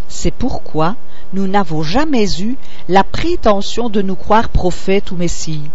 [0.07, 0.95] C'est pourquoi
[1.33, 2.57] nous n'avons jamais eu
[2.89, 5.69] la prétention de nous croire prophètes ou messies,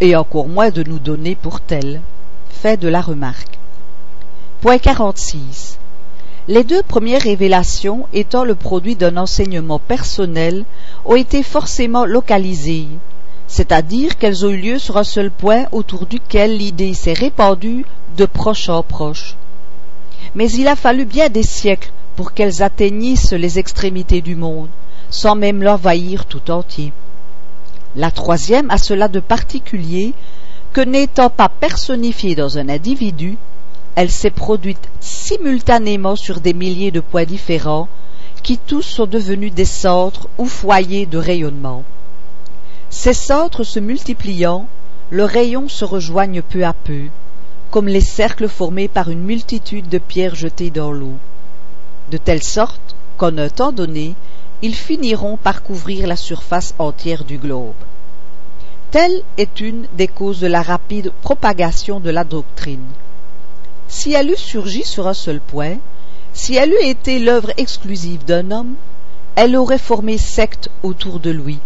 [0.00, 2.00] et encore moins de nous donner pour tels.
[2.48, 3.58] Fait de la remarque.
[4.60, 5.78] Point 46.
[6.48, 10.64] Les deux premières révélations étant le produit d'un enseignement personnel
[11.04, 12.88] ont été forcément localisées,
[13.52, 17.84] c'est-à-dire qu'elles ont eu lieu sur un seul point autour duquel l'idée s'est répandue
[18.16, 19.36] de proche en proche.
[20.34, 24.70] Mais il a fallu bien des siècles pour qu'elles atteignissent les extrémités du monde,
[25.10, 26.94] sans même l'envahir tout entier.
[27.94, 30.14] La troisième a cela de particulier
[30.72, 33.36] que n'étant pas personnifiée dans un individu,
[33.96, 37.88] elle s'est produite simultanément sur des milliers de points différents,
[38.42, 41.84] qui tous sont devenus des centres ou foyers de rayonnement.
[42.94, 44.68] Ces centres se multipliant,
[45.08, 47.06] le rayon se rejoignent peu à peu,
[47.70, 51.16] comme les cercles formés par une multitude de pierres jetées dans l'eau,
[52.10, 54.14] de telle sorte qu'en un temps donné,
[54.60, 57.72] ils finiront par couvrir la surface entière du globe.
[58.90, 62.86] Telle est une des causes de la rapide propagation de la doctrine.
[63.88, 65.78] Si elle eût surgi sur un seul point,
[66.34, 68.74] si elle eût été l'œuvre exclusive d'un homme,
[69.34, 71.58] elle aurait formé secte autour de lui.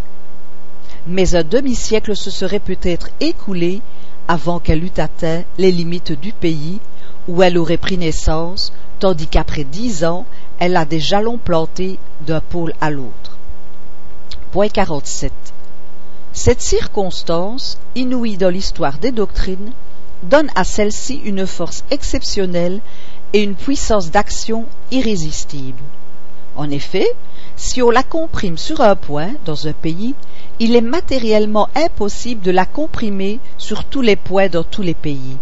[1.07, 3.81] Mais un demi-siècle se serait peut-être écoulé
[4.29, 6.81] avant qu'elle eût atteint les limites du pays
[7.29, 10.27] où elle aurait pris naissance, tandis qu'après dix ans,
[10.59, 13.37] elle a des jalons plantés d'un pôle à l'autre.
[14.53, 15.33] Point 47.
[16.33, 19.73] Cette circonstance, inouïe dans l'histoire des doctrines,
[20.23, 22.81] donne à celle-ci une force exceptionnelle
[23.33, 25.83] et une puissance d'action irrésistible.
[26.57, 27.07] En effet,
[27.55, 30.15] si on la comprime sur un point dans un pays,
[30.59, 35.37] il est matériellement impossible de la comprimer sur tous les points dans tous les pays.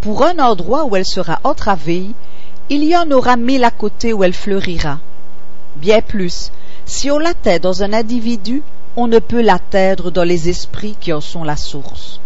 [0.00, 2.06] Pour un endroit où elle sera entravée,
[2.70, 4.98] il y en aura mille à côté où elle fleurira.
[5.76, 6.50] Bien plus,
[6.86, 8.62] si on l'atteint dans un individu,
[8.96, 12.20] on ne peut l'atteindre dans les esprits qui en sont la source.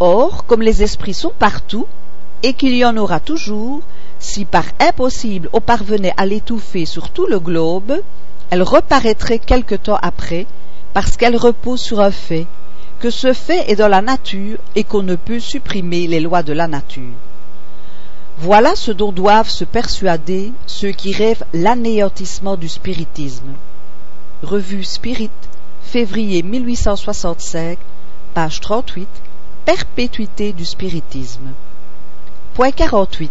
[0.00, 1.86] Or, comme les esprits sont partout,
[2.42, 3.82] et qu'il y en aura toujours,
[4.22, 8.00] si par impossible on parvenait à l'étouffer sur tout le globe,
[8.50, 10.46] elle reparaîtrait quelque temps après,
[10.94, 12.46] parce qu'elle repose sur un fait,
[13.00, 16.52] que ce fait est dans la nature et qu'on ne peut supprimer les lois de
[16.52, 17.16] la nature.
[18.38, 23.52] Voilà ce dont doivent se persuader ceux qui rêvent l'anéantissement du spiritisme.
[24.42, 25.30] Revue Spirit,
[25.82, 27.76] février 1865,
[28.34, 29.08] page 38,
[29.64, 31.50] Perpétuité du spiritisme.
[32.54, 33.30] Point 48.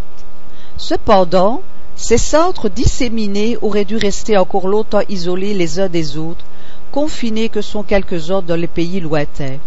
[0.78, 1.62] Cependant,
[1.96, 6.46] ces centres disséminés auraient dû rester encore longtemps isolés les uns des autres,
[6.92, 9.58] confinés que sont quelques-uns dans les pays lointains.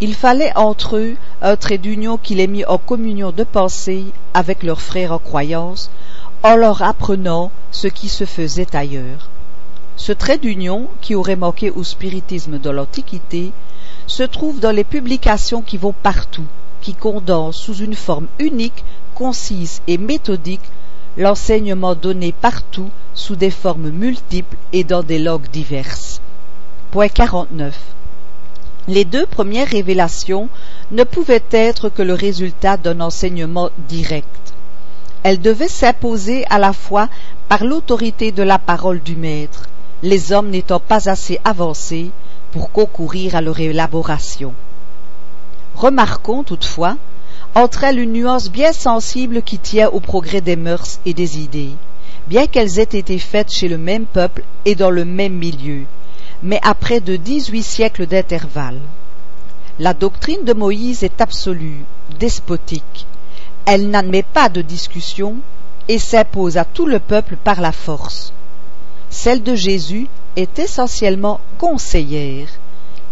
[0.00, 4.62] Il fallait entre eux un trait d'union qui les mit en communion de pensée avec
[4.62, 5.90] leurs frères en croyance,
[6.42, 9.28] en leur apprenant ce qui se faisait ailleurs.
[9.96, 13.52] Ce trait d'union, qui aurait manqué au spiritisme de l'Antiquité,
[14.06, 16.46] se trouve dans les publications qui vont partout,
[16.80, 18.84] qui condensent sous une forme unique,
[19.20, 20.64] concise et méthodique
[21.18, 26.22] l'enseignement donné partout sous des formes multiples et dans des langues diverses.
[26.90, 27.78] Point 49.
[28.88, 30.48] Les deux premières révélations
[30.90, 34.54] ne pouvaient être que le résultat d'un enseignement direct.
[35.22, 37.10] Elles devaient s'imposer à la fois
[37.50, 39.68] par l'autorité de la parole du Maître,
[40.02, 42.10] les hommes n'étant pas assez avancés
[42.52, 44.54] pour concourir à leur élaboration.
[45.74, 46.96] Remarquons toutefois
[47.54, 51.72] entre elles une nuance bien sensible qui tient au progrès des mœurs et des idées,
[52.28, 55.84] bien qu'elles aient été faites chez le même peuple et dans le même milieu,
[56.42, 58.80] mais à près de dix-huit siècles d'intervalle.
[59.78, 61.84] La doctrine de Moïse est absolue,
[62.18, 63.06] despotique.
[63.66, 65.36] Elle n'admet pas de discussion
[65.88, 68.32] et s'impose à tout le peuple par la force.
[69.10, 72.48] Celle de Jésus est essentiellement conseillère.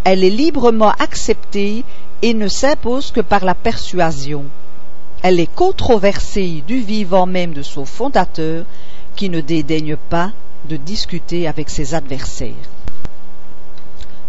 [0.04, 1.84] Elle est librement acceptée
[2.22, 4.44] et ne s'impose que par la persuasion.
[5.22, 8.64] Elle est controversée du vivant même de son fondateur,
[9.16, 10.30] qui ne dédaigne pas
[10.68, 12.52] de discuter avec ses adversaires.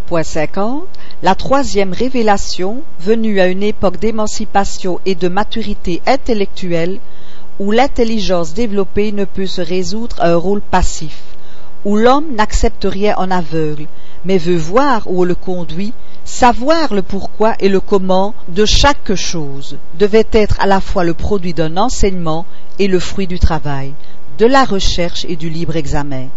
[0.07, 0.83] Point 50.
[1.21, 6.99] La troisième révélation, venue à une époque d'émancipation et de maturité intellectuelle,
[7.59, 11.21] où l'intelligence développée ne peut se résoudre à un rôle passif,
[11.85, 13.85] où l'homme n'accepte rien en aveugle,
[14.25, 15.93] mais veut voir où on le conduit,
[16.29, 21.15] savoir le pourquoi et le comment de chaque chose, devait être à la fois le
[21.15, 22.45] produit d'un enseignement
[22.77, 23.93] et le fruit du travail,
[24.37, 26.27] de la recherche et du libre examen.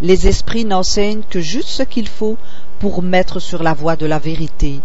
[0.00, 2.38] Les esprits n'enseignent que juste ce qu'il faut
[2.80, 4.80] pour mettre sur la voie de la vérité,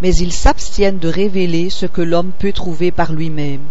[0.00, 3.62] mais ils s'abstiennent de révéler ce que l'homme peut trouver par lui-même,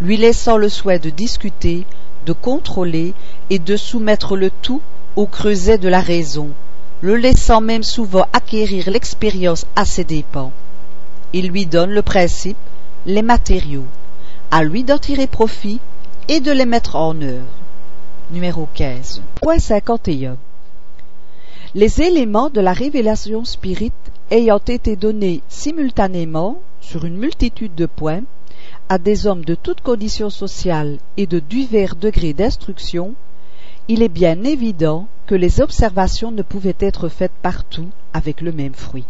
[0.00, 1.86] lui laissant le souhait de discuter,
[2.26, 3.14] de contrôler
[3.48, 4.82] et de soumettre le tout
[5.14, 6.50] au creuset de la raison,
[7.02, 10.52] le laissant même souvent acquérir l'expérience à ses dépens.
[11.32, 12.56] Il lui donne le principe,
[13.04, 13.86] les matériaux,
[14.50, 15.80] à lui d'en tirer profit
[16.28, 17.44] et de les mettre en œuvre.
[18.30, 19.20] Numéro 15.
[19.34, 20.36] Point 51
[21.74, 23.94] les éléments de la révélation spirite
[24.30, 28.24] ayant été donnés simultanément, sur une multitude de points,
[28.90, 33.14] à des hommes de toutes conditions sociales et de divers degrés d'instruction,
[33.88, 38.74] il est bien évident que les observations ne pouvaient être faites partout avec le même
[38.74, 39.04] fruit.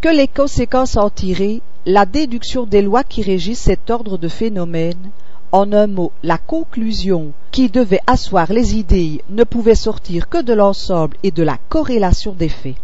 [0.00, 5.10] Que les conséquences en tirées, la déduction des lois qui régissent cet ordre de phénomènes,
[5.52, 10.52] en un mot, la conclusion qui devait asseoir les idées ne pouvait sortir que de
[10.52, 12.76] l'ensemble et de la corrélation des faits.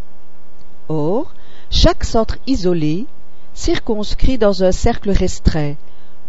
[0.88, 1.34] Or,
[1.70, 3.06] chaque centre isolé,
[3.54, 5.74] circonscrit dans un cercle restreint,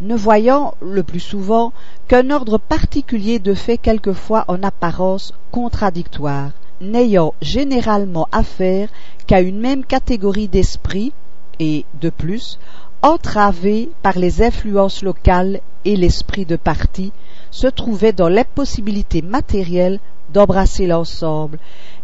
[0.02, 1.72] ne voyant le plus souvent
[2.08, 8.89] qu'un ordre particulier de faits quelquefois en apparence contradictoires, n'ayant généralement affaire
[9.28, 11.14] qu'à une même catégorie d'esprit,
[11.60, 12.58] et, de plus,
[13.04, 17.12] entravé par les influences locales et l'esprit de parti,
[17.52, 19.99] se trouvait dans l'impossibilité matérielle
[20.34, 21.60] d'embrasser l'ensemble,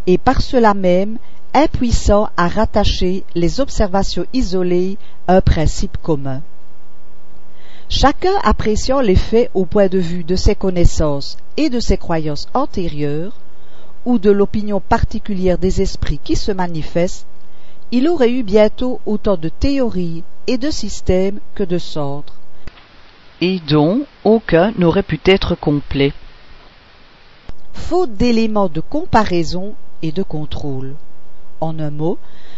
[0.05, 1.17] et par cela même
[1.53, 6.41] impuissant à rattacher les observations isolées à un principe commun.
[7.89, 12.47] Chacun appréciant les faits au point de vue de ses connaissances et de ses croyances
[12.53, 13.33] antérieures,
[14.05, 17.25] ou de l'opinion particulière des esprits qui se manifestent,
[17.91, 22.35] il aurait eu bientôt autant de théories et de systèmes que de centres,
[23.39, 26.13] et dont aucun n'aurait pu être complet.
[27.73, 30.95] Faute d'éléments de comparaison et de contrôle.
[31.61, 32.17] En un mot,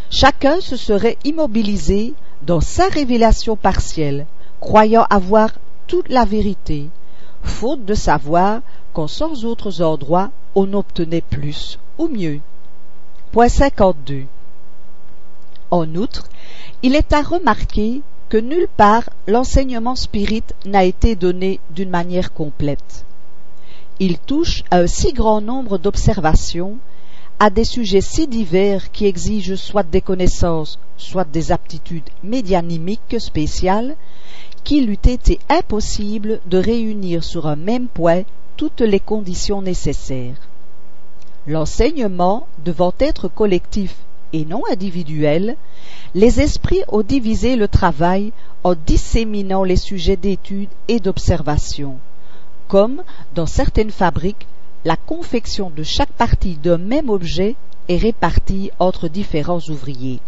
[0.09, 4.25] chacun se serait immobilisé dans sa révélation partielle,
[4.59, 5.51] croyant avoir
[5.87, 6.89] toute la vérité,
[7.43, 8.61] faute de savoir
[8.93, 12.39] qu'en cent autres endroits on obtenait plus ou mieux.
[13.31, 14.25] Point 52.
[15.71, 16.27] En outre,
[16.81, 23.05] il est à remarquer que nulle part l'enseignement spirit n'a été donné d'une manière complète.
[23.99, 26.77] Il touche à un si grand nombre d'observations,
[27.39, 33.95] à des sujets si divers qui exigent soit des connaissances, soit des aptitudes médianimiques spéciales,
[34.69, 38.21] qu'il eût été impossible de réunir sur un même point
[38.55, 40.35] toutes les conditions nécessaires.
[41.47, 43.95] L'enseignement devant être collectif
[44.31, 45.57] et non individuel,
[46.13, 48.31] les esprits ont divisé le travail
[48.63, 51.97] en disséminant les sujets d'étude et d'observation,
[52.67, 53.01] comme
[53.33, 54.45] dans certaines fabriques,
[54.85, 57.55] la confection de chaque partie d'un même objet
[57.87, 60.19] est répartie entre différents ouvriers.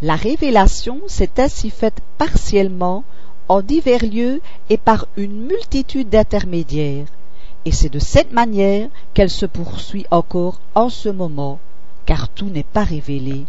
[0.00, 3.04] La révélation s'est ainsi faite partiellement
[3.48, 7.06] en divers lieux et par une multitude d'intermédiaires,
[7.64, 11.58] et c'est de cette manière qu'elle se poursuit encore en ce moment,
[12.06, 13.46] car tout n'est pas révélé.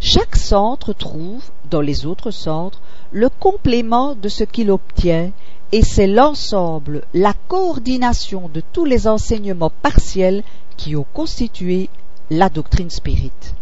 [0.00, 2.80] Chaque centre trouve, dans les autres centres,
[3.12, 5.30] le complément de ce qu'il obtient,
[5.72, 10.42] et c'est l'ensemble, la coordination de tous les enseignements partiels
[10.76, 11.88] qui ont constitué
[12.30, 13.54] la doctrine spirite.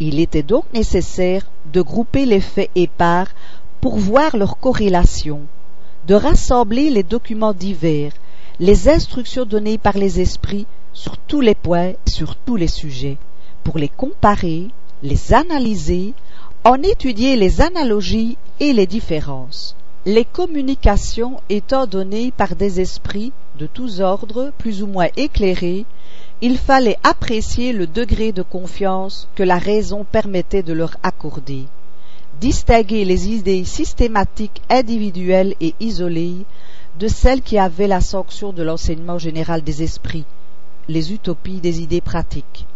[0.00, 3.28] Il était donc nécessaire de grouper les faits épars
[3.80, 5.42] pour voir leur corrélation,
[6.06, 8.12] de rassembler les documents divers,
[8.58, 13.18] les instructions données par les esprits sur tous les points, sur tous les sujets,
[13.62, 14.68] pour les comparer,
[15.02, 16.14] les analyser,
[16.64, 19.76] en étudier les analogies et les différences.
[20.06, 25.86] Les communications étant données par des esprits de tous ordres, plus ou moins éclairés,
[26.46, 31.64] il fallait apprécier le degré de confiance que la raison permettait de leur accorder
[32.38, 36.44] distinguer les idées systématiques individuelles et isolées
[36.98, 40.26] de celles qui avaient la sanction de l'enseignement général des esprits,
[40.86, 42.66] les utopies des idées pratiques.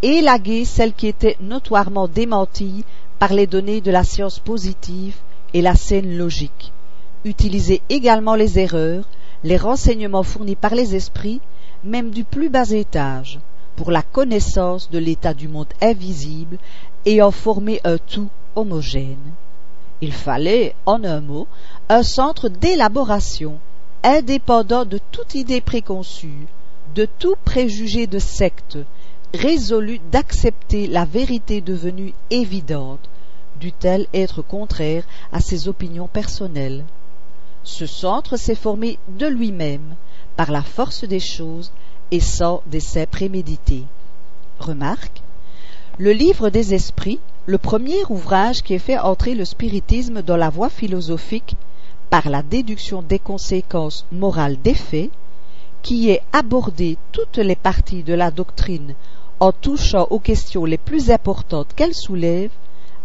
[0.00, 2.86] Élaguer celles qui étaient notoirement démenties
[3.18, 5.16] par les données de la science positive
[5.52, 6.72] et la scène logique.
[7.26, 9.04] Utiliser également les erreurs,
[9.44, 11.42] les renseignements fournis par les esprits,
[11.84, 13.38] même du plus bas étage,
[13.76, 16.58] pour la connaissance de l'état du monde invisible
[17.06, 19.32] et en former un tout homogène.
[20.02, 21.46] Il fallait, en un mot,
[21.88, 23.58] un centre d'élaboration,
[24.02, 26.46] indépendant de toute idée préconçue,
[26.94, 28.78] de tout préjugé de secte,
[29.34, 33.08] résolu d'accepter la vérité devenue évidente,
[33.60, 36.84] dût-elle être contraire à ses opinions personnelles.
[37.62, 39.94] Ce centre s'est formé de lui-même,
[40.40, 41.70] par la force des choses
[42.10, 43.84] et sans d'essais prémédités.
[44.58, 45.20] Remarque,
[45.98, 50.48] le livre des esprits le premier ouvrage qui ait fait entrer le spiritisme dans la
[50.48, 51.56] voie philosophique
[52.08, 55.10] par la déduction des conséquences morales des faits,
[55.82, 58.94] qui ait abordé toutes les parties de la doctrine
[59.40, 62.50] en touchant aux questions les plus importantes qu'elle soulève,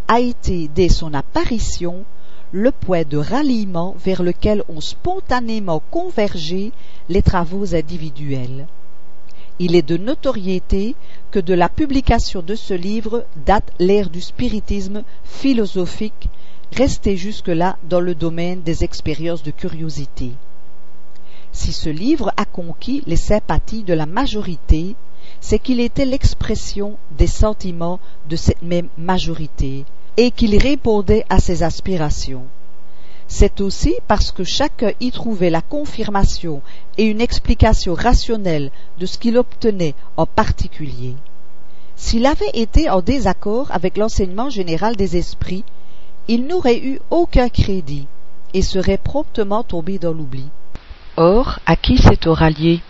[0.07, 2.05] a été, dès son apparition,
[2.51, 6.71] le point de ralliement vers lequel ont spontanément convergé
[7.09, 8.67] les travaux individuels.
[9.59, 10.95] Il est de notoriété
[11.31, 16.29] que de la publication de ce livre date l'ère du spiritisme philosophique,
[16.73, 20.31] resté jusque-là dans le domaine des expériences de curiosité.
[21.53, 24.95] Si ce livre a conquis les sympathies de la majorité,
[25.39, 29.85] c'est qu'il était l'expression des sentiments de cette même majorité,
[30.17, 32.45] et qu'il répondait à ses aspirations
[33.27, 36.61] c'est aussi parce que chacun y trouvait la confirmation
[36.97, 41.15] et une explication rationnelle de ce qu'il obtenait en particulier.
[41.95, 45.63] S'il avait été en désaccord avec l'enseignement général des esprits,
[46.27, 48.07] il n'aurait eu aucun crédit
[48.53, 50.47] et serait promptement tombé dans l'oubli.
[51.17, 52.81] Or, à qui s'est rallié?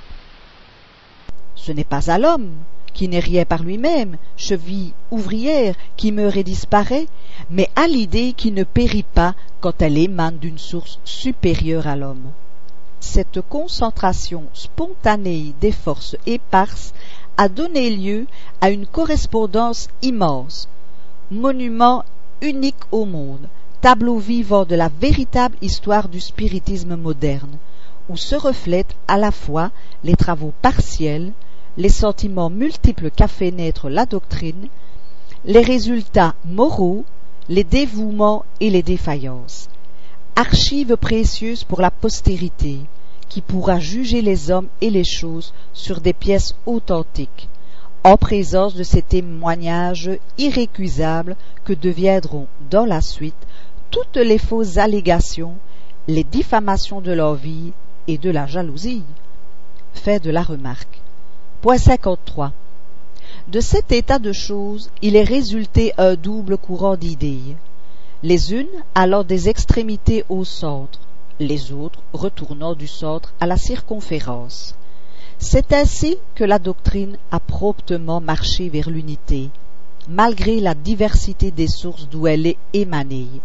[1.55, 2.51] Ce n'est pas à l'homme,
[2.95, 7.07] qui n'est rien par lui-même, cheville ouvrière qui meurt et disparaît,
[7.51, 12.31] mais à l'idée qui ne périt pas quand elle émane d'une source supérieure à l'homme.
[13.01, 16.93] Cette concentration spontanée des forces éparses
[17.37, 18.27] a donné lieu
[18.61, 20.69] à une correspondance immense,
[21.29, 22.05] monument
[22.41, 23.49] unique au monde,
[23.81, 27.57] tableau vivant de la véritable histoire du spiritisme moderne,
[28.07, 29.71] où se reflètent à la fois
[30.03, 31.33] les travaux partiels,
[31.77, 34.67] les sentiments multiples qu'a fait naître la doctrine,
[35.43, 37.05] les résultats moraux,
[37.49, 39.69] les dévouements et les défaillances.
[40.35, 42.79] Archives précieuses pour la postérité,
[43.29, 47.49] qui pourra juger les hommes et les choses sur des pièces authentiques,
[48.03, 53.35] en présence de ces témoignages irrécusables que deviendront dans la suite
[53.91, 55.55] toutes les fausses allégations,
[56.07, 57.73] les diffamations de leur vie
[58.07, 59.03] et de la jalousie.
[59.93, 61.01] Fait de la remarque.
[61.65, 62.51] Point 53.
[63.47, 67.55] De cet état de choses, il est résulté un double courant d'idées,
[68.21, 70.99] les unes allant des extrémités au centre,
[71.39, 74.75] les autres retournant du centre à la circonférence.
[75.39, 79.49] C'est ainsi que la doctrine a promptement marché vers l'unité,
[80.07, 83.41] malgré la diversité des sources d'où elle est émanée.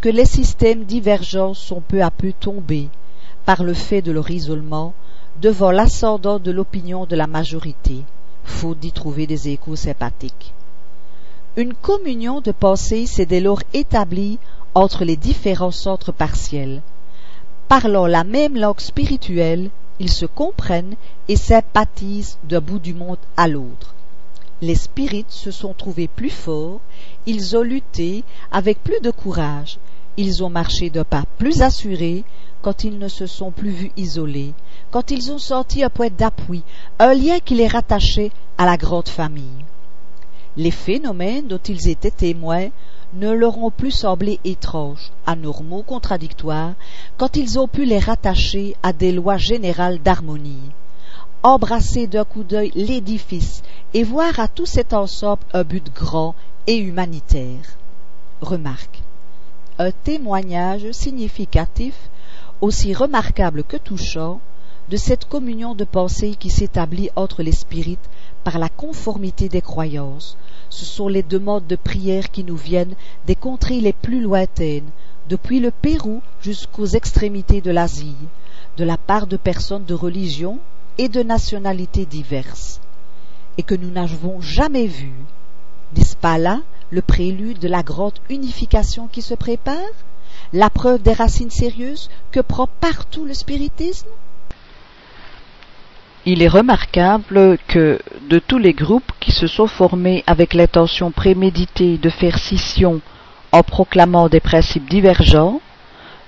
[0.00, 2.88] Que les systèmes divergents sont peu à peu tombés,
[3.44, 4.94] par le fait de leur isolement,
[5.40, 8.04] devant l'ascendant de l'opinion de la majorité,
[8.42, 10.52] faute d'y trouver des échos sympathiques.
[11.56, 14.38] Une communion de pensée s'est dès lors établie
[14.74, 16.82] entre les différents centres partiels.
[17.68, 19.70] Parlant la même langue spirituelle,
[20.00, 20.96] ils se comprennent
[21.28, 23.94] et sympathisent d'un bout du monde à l'autre.
[24.60, 26.80] Les spirites se sont trouvés plus forts,
[27.26, 29.78] ils ont lutté avec plus de courage,
[30.18, 32.24] ils ont marché d'un pas plus assuré
[32.60, 34.52] quand ils ne se sont plus vus isolés,
[34.90, 36.64] quand ils ont senti un point d'appui,
[36.98, 39.64] un lien qui les rattachait à la grande famille.
[40.56, 42.70] Les phénomènes dont ils étaient témoins
[43.14, 46.74] ne leur ont plus semblé étranges, anormaux, contradictoires,
[47.16, 50.72] quand ils ont pu les rattacher à des lois générales d'harmonie.
[51.44, 53.62] Embrasser d'un coup d'œil l'édifice
[53.94, 56.34] et voir à tout cet ensemble un but grand
[56.66, 57.78] et humanitaire.
[58.40, 59.00] Remarque.
[59.80, 61.94] Un témoignage significatif,
[62.60, 64.40] aussi remarquable que touchant,
[64.88, 68.10] de cette communion de pensée qui s'établit entre les spirites
[68.42, 70.36] par la conformité des croyances,
[70.68, 72.96] ce sont les demandes de prière qui nous viennent
[73.28, 74.90] des contrées les plus lointaines,
[75.28, 78.16] depuis le Pérou jusqu'aux extrémités de l'Asie,
[78.78, 80.58] de la part de personnes de religion
[80.98, 82.80] et de nationalités diverses,
[83.58, 85.24] et que nous n'avons jamais vues.
[85.94, 89.76] N'est-ce pas là le prélude de la grande unification qui se prépare
[90.52, 94.08] La preuve des racines sérieuses que prend partout le spiritisme.
[96.24, 101.98] Il est remarquable que, de tous les groupes qui se sont formés avec l'intention préméditée
[101.98, 103.00] de faire scission
[103.52, 105.60] en proclamant des principes divergents,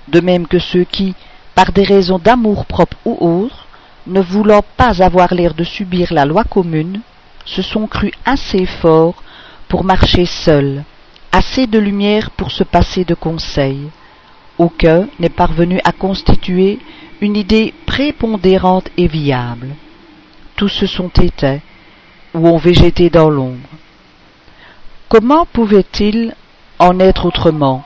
[0.07, 1.13] de même que ceux qui,
[1.55, 3.67] par des raisons d'amour propre ou autres,
[4.07, 7.01] ne voulant pas avoir l'air de subir la loi commune,
[7.45, 9.21] se sont crus assez forts
[9.71, 10.83] pour marcher seuls,
[11.31, 13.89] assez de lumière pour se passer de conseils.
[14.59, 16.77] Aucun n'est parvenu à constituer
[17.21, 19.69] une idée prépondérante et viable
[20.61, 21.57] tous se sont éteints
[22.35, 23.67] ou ont végété dans l'ombre.
[25.09, 26.35] Comment pouvait-il
[26.77, 27.83] en être autrement,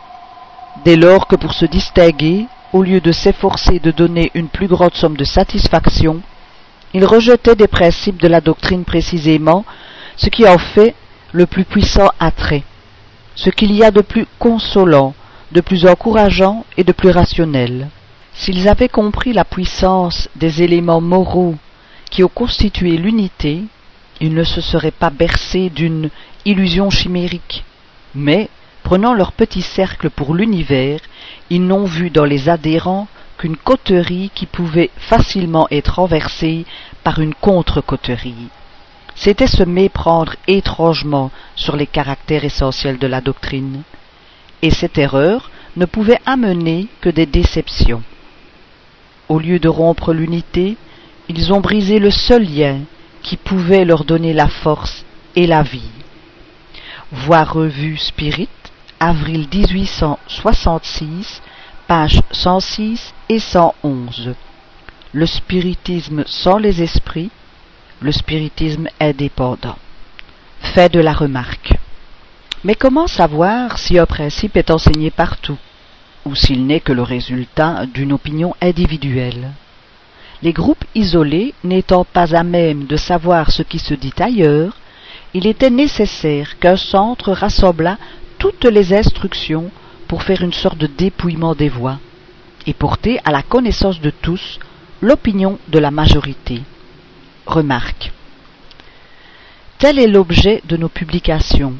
[0.84, 4.94] dès lors que pour se distinguer, au lieu de s'efforcer de donner une plus grande
[4.94, 6.20] somme de satisfaction,
[6.94, 9.64] il rejetait des principes de la doctrine précisément
[10.18, 10.96] ce qui en fait
[11.36, 12.64] le plus puissant attrait,
[13.36, 15.14] ce qu'il y a de plus consolant,
[15.52, 17.90] de plus encourageant et de plus rationnel.
[18.34, 21.56] S'ils avaient compris la puissance des éléments moraux
[22.10, 23.64] qui ont constitué l'unité,
[24.22, 26.10] ils ne se seraient pas bercés d'une
[26.46, 27.66] illusion chimérique,
[28.14, 28.48] mais,
[28.84, 31.02] prenant leur petit cercle pour l'univers,
[31.50, 36.66] ils n'ont vu dans les adhérents qu'une coterie qui pouvait facilement être renversée
[37.04, 38.48] par une contre-coterie.
[39.16, 43.84] C'était se méprendre étrangement sur les caractères essentiels de la doctrine,
[44.62, 48.04] et cette erreur ne pouvait amener que des déceptions.
[49.30, 50.78] Au lieu de rompre l'unité,
[51.30, 52.80] ils ont brisé le seul lien
[53.24, 55.04] qui pouvait leur donner la force
[55.36, 55.90] et la vie.
[57.12, 58.50] Voir revue Spirit,
[59.00, 61.42] avril 1866,
[61.88, 64.34] pages 106 et 111.
[65.14, 67.32] Le spiritisme sans les esprits,
[68.02, 69.78] le spiritisme indépendant.
[70.60, 71.74] Fait de la remarque.
[72.64, 75.58] Mais comment savoir si un principe est enseigné partout,
[76.26, 79.52] ou s'il n'est que le résultat d'une opinion individuelle?
[80.42, 84.76] Les groupes isolés n'étant pas à même de savoir ce qui se dit ailleurs,
[85.34, 87.98] il était nécessaire qu'un centre rassemblât
[88.38, 89.70] toutes les instructions
[90.08, 92.00] pour faire une sorte de dépouillement des voix,
[92.68, 94.60] et porter à la connaissance de tous
[95.02, 96.62] l'opinion de la majorité.
[97.46, 98.12] Remarque.
[99.78, 101.76] Tel est l'objet de nos publications,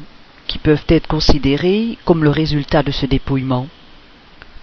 [0.46, 3.66] qui peuvent être considérées comme le résultat de ce dépouillement.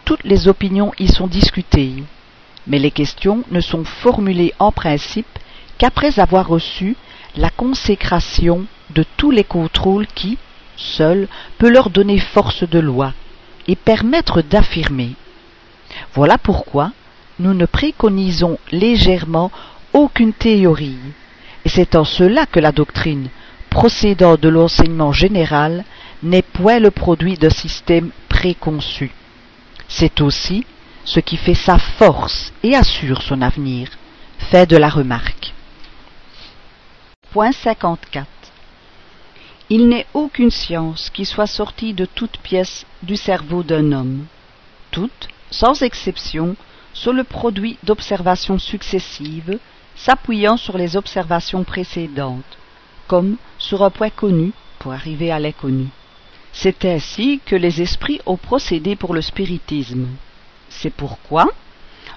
[0.05, 2.03] Toutes les opinions y sont discutées,
[2.67, 5.27] mais les questions ne sont formulées en principe
[5.77, 6.95] qu'après avoir reçu
[7.35, 10.37] la consécration de tous les contrôles qui,
[10.77, 11.27] seul,
[11.57, 13.13] peut leur donner force de loi
[13.67, 15.15] et permettre d'affirmer.
[16.13, 16.91] Voilà pourquoi
[17.39, 19.51] nous ne préconisons légèrement
[19.93, 20.97] aucune théorie,
[21.65, 23.29] et c'est en cela que la doctrine,
[23.69, 25.85] procédant de l'enseignement général,
[26.21, 29.11] n'est point le produit d'un système préconçu.
[29.87, 30.65] C'est aussi
[31.05, 33.89] ce qui fait sa force et assure son avenir.
[34.37, 35.53] Fait de la remarque.
[37.31, 38.27] Point 54.
[39.69, 44.25] Il n'est aucune science qui soit sortie de toute pièce du cerveau d'un homme.
[44.91, 46.55] Toutes, sans exception,
[46.93, 49.57] sont le produit d'observations successives,
[49.95, 52.57] s'appuyant sur les observations précédentes,
[53.07, 55.87] comme sur un point connu pour arriver à l'inconnu.
[56.51, 60.07] C'est ainsi que les esprits ont procédé pour le spiritisme.
[60.69, 61.47] C'est pourquoi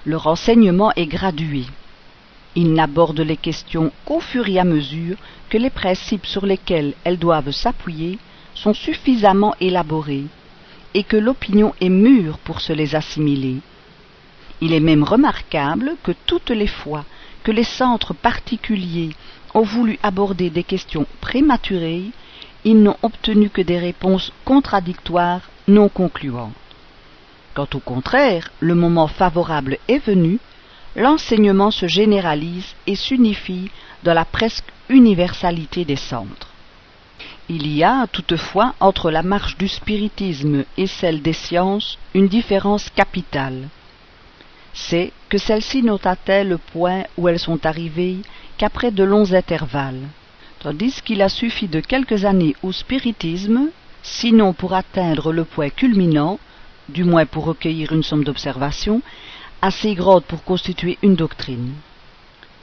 [0.05, 1.65] le renseignement est gradué.
[2.55, 5.17] Ils n'abordent les questions qu'au fur et à mesure
[5.49, 8.19] que les principes sur lesquels elles doivent s'appuyer
[8.53, 10.25] sont suffisamment élaborés
[10.93, 13.57] et que l'opinion est mûre pour se les assimiler.
[14.61, 17.05] Il est même remarquable que toutes les fois
[17.51, 19.15] les centres particuliers
[19.53, 22.11] ont voulu aborder des questions prématurées,
[22.63, 26.53] ils n'ont obtenu que des réponses contradictoires non concluantes.
[27.53, 30.39] Quand au contraire le moment favorable est venu,
[30.95, 33.69] l'enseignement se généralise et s'unifie
[34.03, 36.49] dans la presque universalité des centres.
[37.49, 42.89] Il y a toutefois entre la marche du spiritisme et celle des sciences une différence
[42.89, 43.69] capitale.
[44.73, 48.17] C'est que celles-ci n'ont atteint le point où elles sont arrivées
[48.57, 50.07] qu'après de longs intervalles,
[50.59, 53.69] tandis qu'il a suffi de quelques années au spiritisme,
[54.03, 56.39] sinon pour atteindre le point culminant,
[56.89, 59.01] du moins pour recueillir une somme d'observations,
[59.61, 61.73] assez grande pour constituer une doctrine.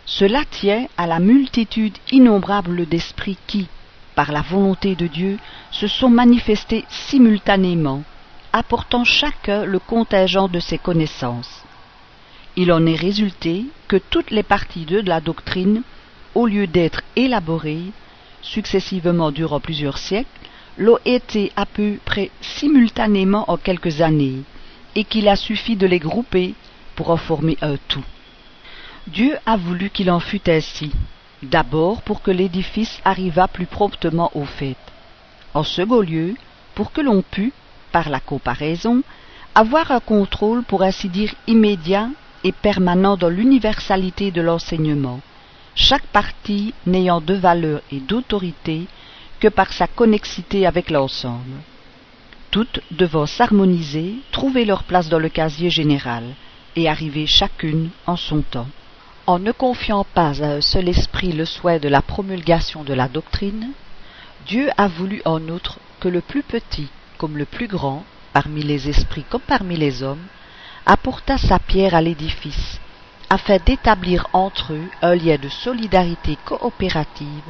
[0.07, 3.69] Cela tient à la multitude innombrable d'esprits qui,
[4.15, 5.39] par la volonté de Dieu,
[5.71, 8.03] se sont manifestés simultanément,
[8.53, 11.64] apportant chacun le contingent de ses connaissances.
[12.57, 15.83] Il en est résulté que toutes les parties de la doctrine,
[16.35, 17.91] au lieu d'être élaborées,
[18.43, 20.29] successivement durant plusieurs siècles,
[20.79, 24.43] l'ont été à peu près simultanément en quelques années,
[24.95, 26.55] et qu'il a suffi de les grouper
[26.95, 28.05] pour en former un tout.
[29.09, 30.93] Dieu a voulu qu'il en fût ainsi,
[31.43, 34.77] d'abord pour que l'édifice arrivât plus promptement au fait,
[35.55, 36.35] en second lieu
[36.75, 37.53] pour que l'on pût,
[37.93, 39.03] par la comparaison,
[39.55, 42.09] avoir un contrôle pour ainsi dire immédiat
[42.45, 45.21] et permanent dans l'universalité de l'enseignement,
[45.75, 48.87] chaque partie n'ayant de valeur et d'autorité
[49.41, 51.59] que par sa connexité avec l'ensemble.
[52.51, 56.25] Toutes devant s'harmoniser, trouver leur place dans le casier général,
[56.77, 58.69] et arriver chacune en son temps.
[59.27, 63.09] En ne confiant pas à un seul esprit le souhait de la promulgation de la
[63.09, 63.71] doctrine,
[64.47, 68.89] Dieu a voulu en outre que le plus petit comme le plus grand, parmi les
[68.89, 70.27] esprits comme parmi les hommes,
[70.87, 72.81] apportât sa pierre à l'édifice,
[73.31, 77.49] afin d'établir entre eux un lien de solidarité coopérative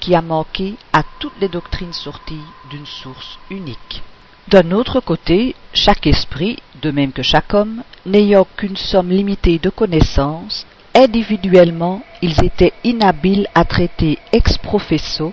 [0.00, 4.02] qui a manqué à toutes les doctrines sorties d'une source unique.
[4.48, 9.70] D'un autre côté, chaque esprit, de même que chaque homme, n'ayant qu'une somme limitée de
[9.70, 15.32] connaissances, individuellement ils étaient inhabiles à traiter ex professo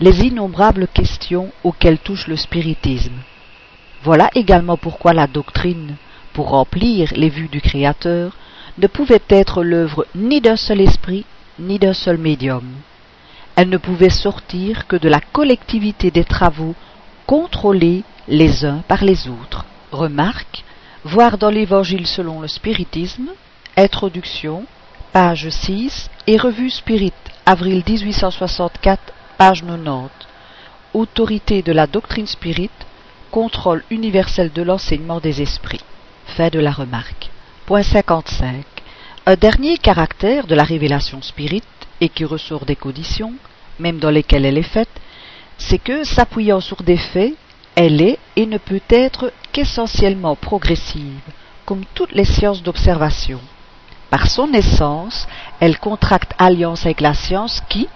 [0.00, 3.16] les innombrables questions auxquelles touche le spiritisme.
[4.02, 5.96] Voilà également pourquoi la doctrine,
[6.32, 8.36] pour remplir les vues du Créateur,
[8.78, 11.24] ne pouvait être l'œuvre ni d'un seul esprit,
[11.58, 12.66] ni d'un seul médium.
[13.56, 16.74] Elle ne pouvait sortir que de la collectivité des travaux
[17.26, 19.66] contrôlés les uns par les autres.
[19.90, 20.64] Remarque,
[21.04, 23.30] voir dans l'Évangile selon le spiritisme,
[23.76, 24.64] introduction,
[25.12, 27.12] page 6, et revue Spirit,
[27.44, 30.10] avril 1864, page 90.
[30.94, 32.70] Autorité de la doctrine spirit,
[33.30, 35.80] contrôle universel de l'enseignement des esprits.
[36.38, 37.30] De la remarque.
[37.66, 38.64] Point 55.
[39.26, 41.62] Un dernier caractère de la révélation spirit,
[42.00, 43.34] et qui ressort des conditions,
[43.78, 44.88] même dans lesquelles elle est faite,
[45.56, 47.34] c'est que, s'appuyant sur des faits,
[47.76, 51.20] elle est et ne peut être qu'essentiellement progressive,
[51.64, 53.40] comme toutes les sciences d'observation.
[54.10, 55.28] Par son essence,
[55.60, 57.86] elle contracte alliance avec la science qui,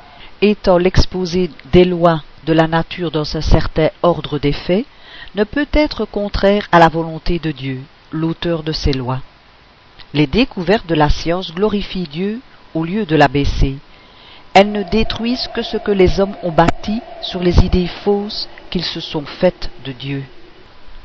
[0.41, 4.87] étant l'exposé des lois de la nature dans un certain ordre des faits,
[5.35, 7.81] ne peut être contraire à la volonté de Dieu,
[8.11, 9.21] l'auteur de ces lois.
[10.15, 12.41] Les découvertes de la science glorifient Dieu
[12.75, 13.77] au lieu de l'abaisser.
[14.55, 18.85] Elles ne détruisent que ce que les hommes ont bâti sur les idées fausses qu'ils
[18.85, 20.25] se sont faites de Dieu.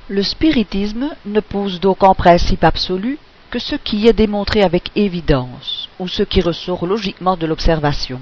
[0.07, 3.18] Le spiritisme ne pose donc en principe absolu
[3.49, 8.22] que ce qui est démontré avec évidence, ou ce qui ressort logiquement de l'observation.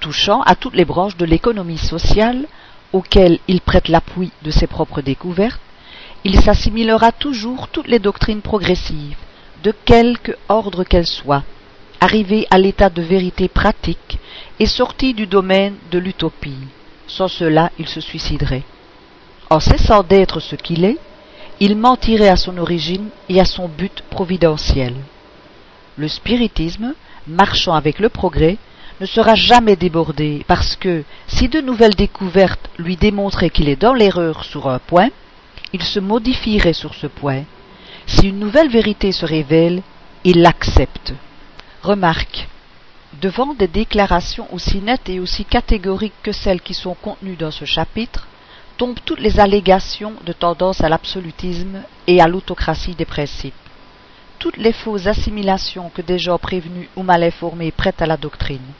[0.00, 2.46] Touchant à toutes les branches de l'économie sociale,
[2.92, 5.60] auxquelles il prête l'appui de ses propres découvertes,
[6.26, 9.16] il s'assimilera toujours toutes les doctrines progressives,
[9.62, 11.44] de quelque ordre qu'elles soient,
[12.00, 14.18] arrivées à l'état de vérité pratique
[14.58, 16.66] et sorties du domaine de l'utopie.
[17.06, 18.64] Sans cela, il se suiciderait.
[19.50, 20.98] En cessant d'être ce qu'il est,
[21.60, 24.94] il mentirait à son origine et à son but providentiel.
[25.96, 26.94] Le spiritisme,
[27.28, 28.56] marchant avec le progrès,
[29.00, 33.94] ne sera jamais débordé parce que, si de nouvelles découvertes lui démontraient qu'il est dans
[33.94, 35.10] l'erreur sur un point,
[35.76, 37.44] il se modifierait sur ce point.
[38.06, 39.82] Si une nouvelle vérité se révèle,
[40.24, 41.12] il l'accepte.
[41.82, 42.48] Remarque.
[43.20, 47.66] Devant des déclarations aussi nettes et aussi catégoriques que celles qui sont contenues dans ce
[47.66, 48.26] chapitre,
[48.78, 53.54] tombent toutes les allégations de tendance à l'absolutisme et à l'autocratie des principes.
[54.38, 58.72] Toutes les fausses assimilations que des gens prévenus ou mal informés prêtent à la doctrine.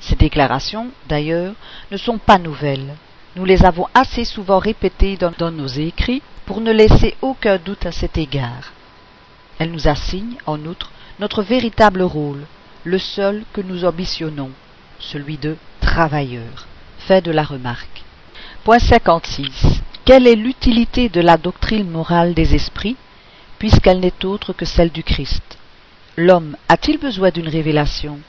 [0.00, 1.54] Ces déclarations, d'ailleurs,
[1.90, 2.94] ne sont pas nouvelles.
[3.36, 7.90] Nous les avons assez souvent répétées dans, nos écrits pour ne laisser aucun doute à
[7.90, 8.72] cet égard.
[9.58, 12.46] Elles nous assignent, en outre, notre véritable rôle,
[12.84, 14.50] le seul que nous ambitionnons,
[15.00, 16.66] celui de travailleur.
[16.98, 18.04] Fait de la remarque.
[18.62, 19.80] Point 56.
[20.04, 22.96] Quelle est l'utilité de la doctrine morale des esprits,
[23.58, 25.58] puisqu'elle n'est autre que celle du Christ?
[26.16, 28.20] L'homme a-t-il besoin d'une révélation?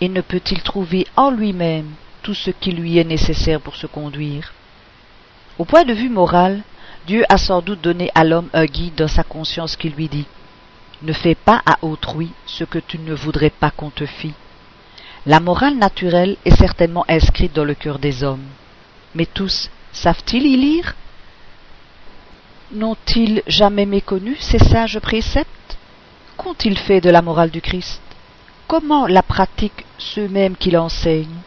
[0.00, 1.90] Et ne peut-il trouver en lui-même
[2.22, 4.52] tout ce qui lui est nécessaire pour se conduire.
[5.58, 6.62] Au point de vue moral,
[7.06, 10.26] Dieu a sans doute donné à l'homme un guide dans sa conscience qui lui dit
[11.02, 14.34] Ne fais pas à autrui ce que tu ne voudrais pas qu'on te fît.
[15.26, 18.46] La morale naturelle est certainement inscrite dans le cœur des hommes.
[19.14, 20.94] Mais tous savent-ils y lire?
[22.72, 25.78] N'ont-ils jamais méconnu ces sages préceptes?
[26.36, 28.00] Qu'ont-ils fait de la morale du Christ?
[28.66, 31.40] Comment la pratiquent ceux-mêmes qui l'enseignent?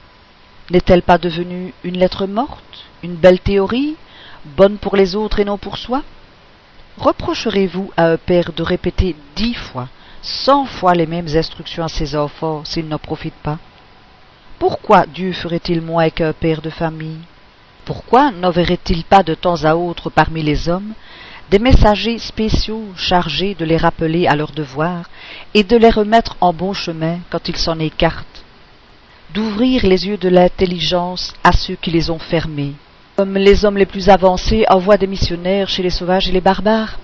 [0.72, 3.98] N'est-elle pas devenue une lettre morte, une belle théorie,
[4.56, 6.02] bonne pour les autres et non pour soi?
[6.98, 9.90] Reprocherez-vous à un père de répéter dix fois,
[10.22, 13.58] cent fois les mêmes instructions à ses enfants s'ils n'en profitent pas?
[14.60, 17.20] Pourquoi Dieu ferait-il moins qu'un père de famille?
[17.84, 20.94] Pourquoi n'enverrait-il pas de temps à autre parmi les hommes
[21.50, 25.10] des messagers spéciaux chargés de les rappeler à leurs devoirs
[25.54, 28.41] et de les remettre en bon chemin quand ils s'en écartent,
[29.34, 32.74] d'ouvrir les yeux de l'intelligence à ceux qui les ont fermés,
[33.16, 37.00] comme les hommes les plus avancés envoient des missionnaires chez les sauvages et les barbares.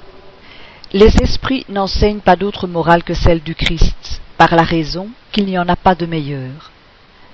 [0.94, 5.58] Les esprits n'enseignent pas d'autre morale que celle du Christ, par la raison qu'il n'y
[5.58, 6.72] en a pas de meilleure.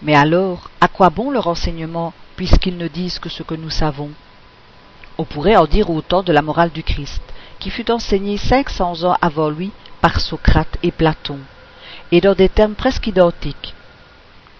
[0.01, 4.11] Mais alors, à quoi bon leur enseignement, puisqu'ils ne disent que ce que nous savons?
[5.17, 7.21] On pourrait en dire autant de la morale du Christ,
[7.59, 9.71] qui fut enseignée cinq cents ans avant lui
[10.01, 11.39] par Socrate et Platon,
[12.11, 13.73] et dans des termes presque identiques.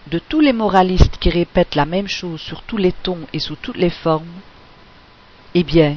[0.08, 3.56] De tous les moralistes qui répètent la même chose sur tous les tons et sous
[3.56, 4.42] toutes les formes,
[5.56, 5.96] eh bien,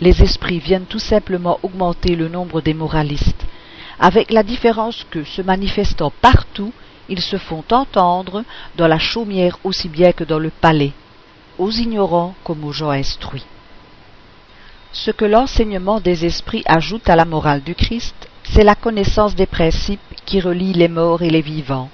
[0.00, 3.46] les esprits viennent tout simplement augmenter le nombre des moralistes,
[4.00, 6.72] avec la différence que, se manifestant partout,
[7.08, 8.42] ils se font entendre
[8.76, 10.92] dans la chaumière aussi bien que dans le palais,
[11.56, 13.46] aux ignorants comme aux gens instruits.
[14.92, 19.46] Ce que l'enseignement des esprits ajoute à la morale du Christ, c'est la connaissance des
[19.46, 21.90] principes qui relient les morts et les vivants,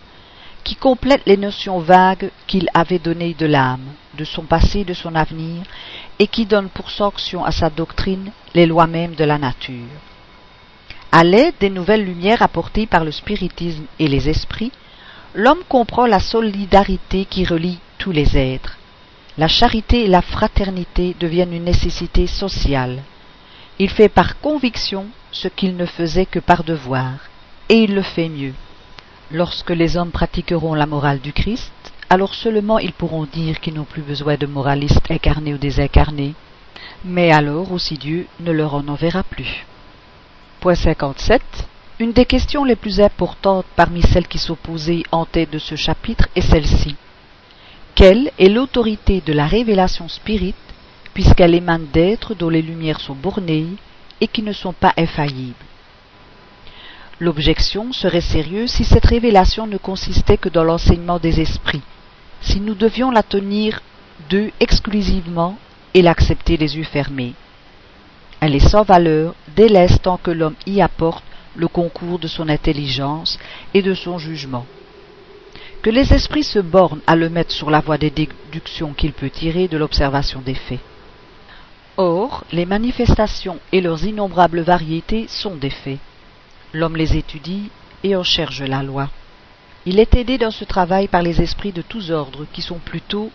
[0.65, 5.15] qui complètent les notions vagues qu'il avait données de l'âme, de son passé, de son
[5.15, 5.62] avenir,
[6.19, 9.99] et qui donnent pour sanction à sa doctrine les lois mêmes de la nature.
[11.12, 14.73] À l'aide des nouvelles lumières apportées par le spiritisme et les esprits,
[15.35, 18.77] l'homme comprend la solidarité qui relie tous les êtres,
[19.39, 23.03] la charité et la fraternité deviennent une nécessité sociale.
[23.78, 27.12] Il fait par conviction ce qu'il ne faisait que par devoir,
[27.69, 28.55] et il le fait mieux.
[29.32, 31.73] Lorsque les hommes pratiqueront la morale du Christ,
[32.09, 36.35] alors seulement ils pourront dire qu'ils n'ont plus besoin de moralistes incarnés ou désincarnés.
[37.05, 39.65] Mais alors aussi Dieu ne leur en enverra plus.
[40.59, 41.40] Point 57.
[42.01, 45.77] Une des questions les plus importantes parmi celles qui sont posées en tête de ce
[45.77, 46.97] chapitre est celle-ci.
[47.94, 50.57] Quelle est l'autorité de la révélation spirite,
[51.15, 53.66] puisqu'elle émane d'êtres dont les lumières sont bornées
[54.20, 55.55] et qui ne sont pas infaillibles?
[57.20, 61.82] L'objection serait sérieuse si cette révélation ne consistait que dans l'enseignement des esprits,
[62.40, 63.82] si nous devions la tenir
[64.30, 65.59] d'eux exclusivement
[65.94, 67.34] et l'accepter les yeux fermés.
[68.40, 71.24] Elle est sans valeur dès l'instant que l'homme y apporte
[71.55, 73.38] le concours de son intelligence
[73.74, 74.66] et de son jugement
[75.82, 79.30] que les esprits se bornent à le mettre sur la voie des déductions qu'il peut
[79.30, 80.80] tirer de l'observation des faits.
[81.97, 85.98] Or, les manifestations et leurs innombrables variétés sont des faits.
[86.72, 87.70] L'homme les étudie
[88.05, 89.10] et en cherche la loi.
[89.86, 93.30] Il est aidé dans ce travail par les esprits de tous ordres, qui sont plutôt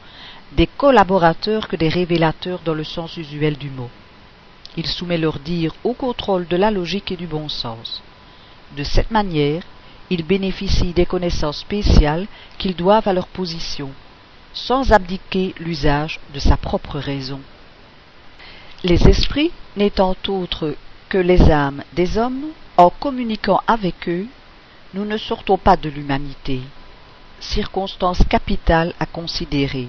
[0.53, 3.89] des collaborateurs que des révélateurs dans le sens usuel du mot.
[4.77, 8.01] Il soumet leur dire au contrôle de la logique et du bon sens.
[8.77, 9.63] De cette manière,
[10.09, 13.89] ils bénéficient des connaissances spéciales qu'ils doivent à leur position,
[14.53, 17.41] sans abdiquer l'usage de sa propre raison.
[18.83, 20.75] Les esprits n'étant autres
[21.09, 22.45] que les âmes des hommes,
[22.77, 24.27] en communiquant avec eux,
[24.93, 26.61] nous ne sortons pas de l'humanité.
[27.39, 29.87] Circonstance capitale à considérer.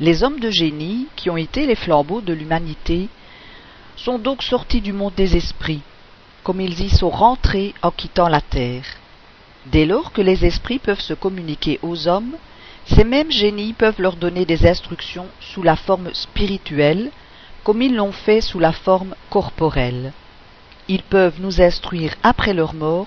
[0.00, 3.08] Les hommes de génie, qui ont été les flambeaux de l'humanité,
[3.96, 5.82] sont donc sortis du monde des esprits,
[6.42, 8.84] comme ils y sont rentrés en quittant la terre.
[9.66, 12.34] Dès lors que les esprits peuvent se communiquer aux hommes,
[12.86, 17.10] ces mêmes génies peuvent leur donner des instructions sous la forme spirituelle,
[17.62, 20.12] comme ils l'ont fait sous la forme corporelle.
[20.88, 23.06] Ils peuvent nous instruire après leur mort,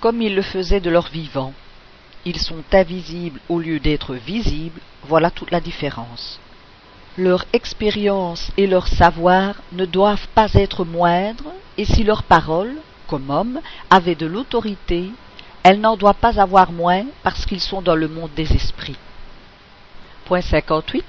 [0.00, 1.52] comme ils le faisaient de leur vivant.
[2.24, 6.40] Ils sont invisibles au lieu d'être visibles, voilà toute la différence.
[7.16, 13.30] Leur expérience et leur savoir ne doivent pas être moindres, et si leurs paroles, comme
[13.30, 13.60] hommes,
[13.90, 15.10] avaient de l'autorité,
[15.62, 18.98] elles n'en doivent pas avoir moins parce qu'ils sont dans le monde des esprits.
[20.24, 21.04] Point 58.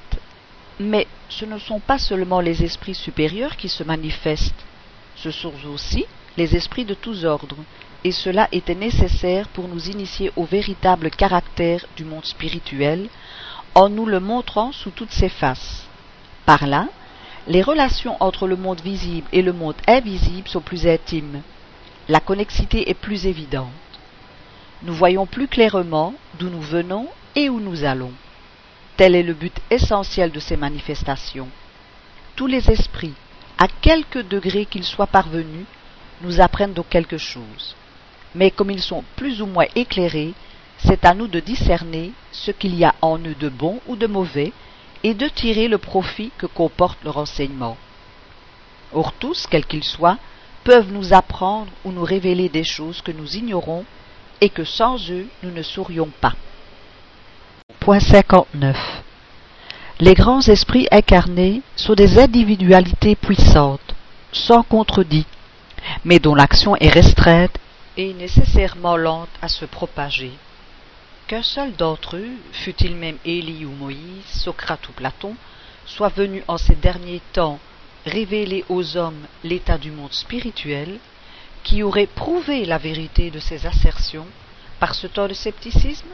[0.79, 4.65] Mais ce ne sont pas seulement les esprits supérieurs qui se manifestent,
[5.17, 6.05] ce sont aussi
[6.37, 7.57] les esprits de tous ordres,
[8.03, 13.09] et cela était nécessaire pour nous initier au véritable caractère du monde spirituel,
[13.73, 15.87] en nous le montrant sous toutes ses faces.
[16.45, 16.87] Par là,
[17.47, 21.41] les relations entre le monde visible et le monde invisible sont plus intimes.
[22.07, 23.67] La connexité est plus évidente.
[24.83, 28.11] Nous voyons plus clairement d'où nous venons et où nous allons.
[28.95, 31.49] Tel est le but essentiel de ces manifestations.
[32.35, 33.13] Tous les esprits,
[33.57, 35.65] à quelque degré qu'ils soient parvenus,
[36.21, 37.75] nous apprennent donc quelque chose.
[38.35, 40.33] Mais comme ils sont plus ou moins éclairés,
[40.77, 44.07] c'est à nous de discerner ce qu'il y a en eux de bon ou de
[44.07, 44.53] mauvais,
[45.03, 47.77] et de tirer le profit que comporte leur enseignement.
[48.93, 50.17] Or tous, quels qu'ils soient,
[50.63, 53.85] peuvent nous apprendre ou nous révéler des choses que nous ignorons
[54.41, 56.33] et que sans eux nous ne saurions pas.
[57.79, 59.03] Point 59.
[59.99, 63.95] Les grands esprits incarnés sont des individualités puissantes,
[64.31, 65.25] sans contredit,
[66.05, 67.57] mais dont l'action est restreinte
[67.97, 70.31] et nécessairement lente à se propager.
[71.27, 75.33] Qu'un seul d'entre eux, fût-il même Élie ou Moïse, Socrate ou Platon,
[75.87, 77.57] soit venu en ces derniers temps
[78.05, 80.99] révéler aux hommes l'état du monde spirituel,
[81.63, 84.27] qui aurait prouvé la vérité de ces assertions
[84.79, 86.07] par ce temps de scepticisme?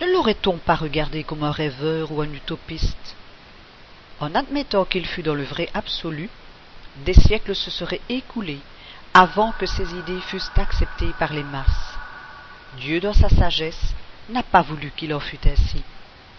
[0.00, 3.16] Ne l'aurait-on pas regardé comme un rêveur ou un utopiste?
[4.18, 6.28] En admettant qu'il fût dans le vrai absolu,
[7.04, 8.60] des siècles se seraient écoulés
[9.14, 11.98] avant que ces idées fussent acceptées par les masses.
[12.78, 13.94] Dieu, dans sa sagesse,
[14.28, 15.82] n'a pas voulu qu'il en fût ainsi.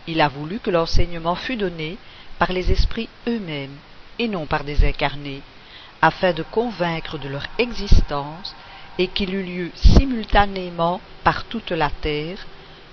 [0.07, 1.97] Il a voulu que l'enseignement fût donné
[2.39, 3.75] par les esprits eux-mêmes,
[4.19, 5.41] et non par des incarnés,
[6.01, 8.55] afin de convaincre de leur existence
[8.97, 12.37] et qu'il eût lieu simultanément par toute la terre,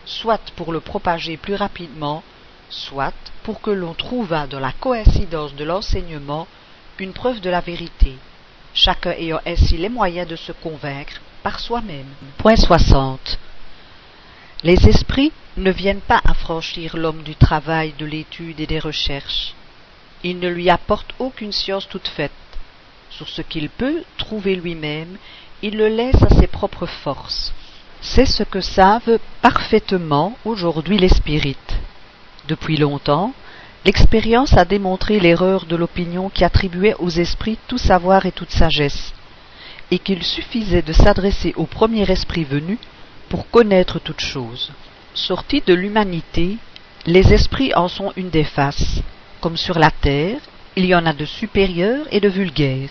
[0.09, 2.23] soit pour le propager plus rapidement,
[2.71, 6.49] soit pour que l'on trouvât dans la coïncidence de l'enseignement
[6.99, 8.17] une preuve de la vérité,
[8.75, 12.09] chacun ayant ainsi les moyens de se convaincre par soi-même.
[12.39, 13.39] Point 60.
[14.65, 19.55] Les esprits ne viennent pas affranchir l'homme du travail, de l'étude et des recherches.
[20.25, 22.33] Ils ne lui apportent aucune science toute faite.
[23.11, 25.17] Sur ce qu'il peut trouver lui-même,
[25.63, 27.53] il le laisse à ses propres forces.
[28.01, 31.77] C'est ce que savent parfaitement aujourd'hui les spirites.
[32.47, 33.33] Depuis longtemps,
[33.85, 39.13] l'expérience a démontré l'erreur de l'opinion qui attribuait aux esprits tout savoir et toute sagesse,
[39.91, 42.79] et qu'il suffisait de s'adresser au premier esprit venu
[43.29, 44.73] pour connaître toute chose.
[45.15, 46.57] Sortis de l'humanité,
[47.05, 49.03] les esprits en sont une des faces.
[49.41, 50.39] Comme sur la terre,
[50.77, 52.91] il y en a de supérieurs et de vulgaires.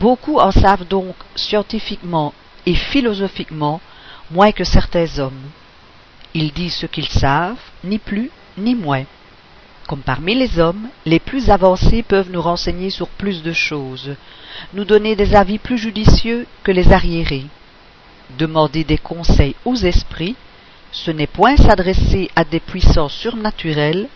[0.00, 2.32] Beaucoup en savent donc scientifiquement
[2.66, 3.80] et philosophiquement
[4.32, 5.50] moins que certains hommes.
[6.34, 9.04] Ils disent ce qu'ils savent, ni plus ni moins.
[9.86, 14.14] Comme parmi les hommes, les plus avancés peuvent nous renseigner sur plus de choses,
[14.74, 17.46] nous donner des avis plus judicieux que les arriérés.
[18.38, 20.36] Demander des conseils aux esprits,
[20.92, 24.08] ce n'est point s'adresser à des puissances surnaturelles,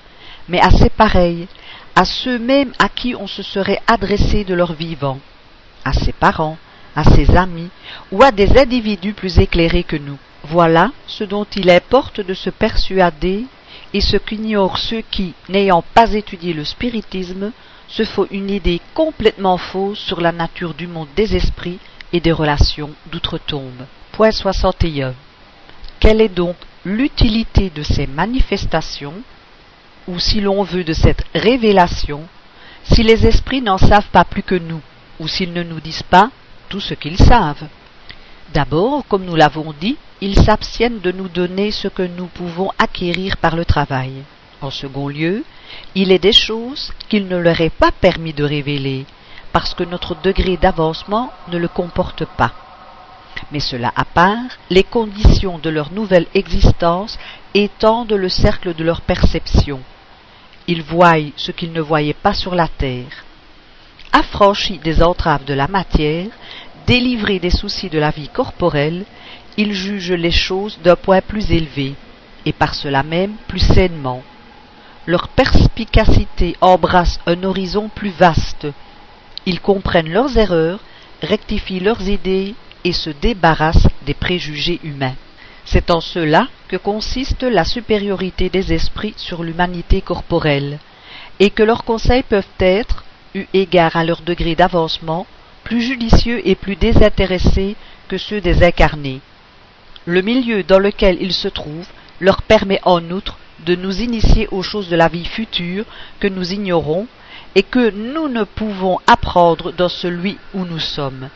[0.48, 1.48] mais à ses pareils,
[1.94, 5.18] à ceux mêmes à qui on se serait adressé de leur vivant,
[5.84, 6.58] à ses parents,
[6.96, 7.68] à ses amis
[8.10, 10.18] ou à des individus plus éclairés que nous.
[10.42, 13.44] Voilà ce dont il importe de se persuader
[13.92, 17.52] et ce qu'ignorent ceux qui, n'ayant pas étudié le spiritisme,
[17.88, 21.78] se font une idée complètement fausse sur la nature du monde des esprits
[22.12, 23.86] et des relations d'outre-tombe.
[24.12, 25.14] Point 61.
[26.00, 29.14] Quelle est donc l'utilité de ces manifestations,
[30.06, 32.22] ou si l'on veut de cette révélation,
[32.84, 34.80] si les esprits n'en savent pas plus que nous,
[35.18, 36.30] ou s'ils ne nous disent pas
[36.68, 37.68] tout ce qu'ils savent.
[38.52, 43.36] D'abord, comme nous l'avons dit, ils s'abstiennent de nous donner ce que nous pouvons acquérir
[43.36, 44.22] par le travail.
[44.62, 45.44] En second lieu,
[45.94, 49.04] il est des choses qu'il ne leur est pas permis de révéler,
[49.52, 52.52] parce que notre degré d'avancement ne le comporte pas.
[53.52, 57.18] Mais cela à part, les conditions de leur nouvelle existence
[57.52, 59.80] étendent le cercle de leur perception.
[60.66, 63.24] Ils voient ce qu'ils ne voyaient pas sur la terre.
[64.12, 66.28] Affranchis des entraves de la matière,
[66.86, 69.04] délivrés des soucis de la vie corporelle,
[69.56, 71.94] ils jugent les choses d'un point plus élevé,
[72.44, 74.22] et par cela même plus sainement.
[75.06, 78.66] Leur perspicacité embrasse un horizon plus vaste.
[79.46, 80.80] Ils comprennent leurs erreurs,
[81.22, 82.54] rectifient leurs idées
[82.84, 85.14] et se débarrassent des préjugés humains.
[85.64, 90.78] C'est en cela que consiste la supériorité des esprits sur l'humanité corporelle,
[91.40, 93.04] et que leurs conseils peuvent être,
[93.34, 95.26] eu égard à leur degré d'avancement,
[95.66, 97.74] plus judicieux et plus désintéressés
[98.06, 99.20] que ceux des incarnés.
[100.04, 101.88] Le milieu dans lequel ils se trouvent
[102.20, 103.36] leur permet en outre
[103.66, 105.84] de nous initier aux choses de la vie future
[106.20, 107.08] que nous ignorons
[107.56, 111.30] et que nous ne pouvons apprendre dans celui où nous sommes.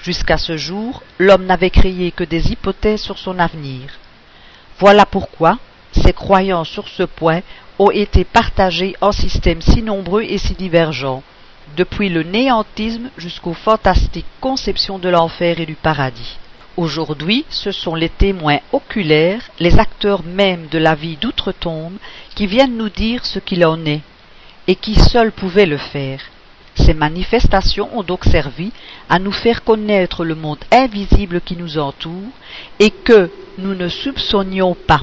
[0.00, 3.82] Jusqu'à ce jour, l'homme n'avait créé que des hypothèses sur son avenir.
[4.80, 5.58] Voilà pourquoi
[5.92, 7.42] ses croyances sur ce point
[7.78, 11.22] ont été partagées en systèmes si nombreux et si divergents,
[11.76, 16.38] depuis le néantisme jusqu'aux fantastiques conceptions de l'enfer et du paradis.
[16.76, 21.96] Aujourd'hui, ce sont les témoins oculaires, les acteurs mêmes de la vie d'outre-tombe,
[22.34, 24.00] qui viennent nous dire ce qu'il en est,
[24.66, 26.20] et qui seuls pouvaient le faire.
[26.74, 28.72] Ces manifestations ont donc servi
[29.10, 32.30] à nous faire connaître le monde invisible qui nous entoure
[32.78, 35.02] et que nous ne soupçonnions pas.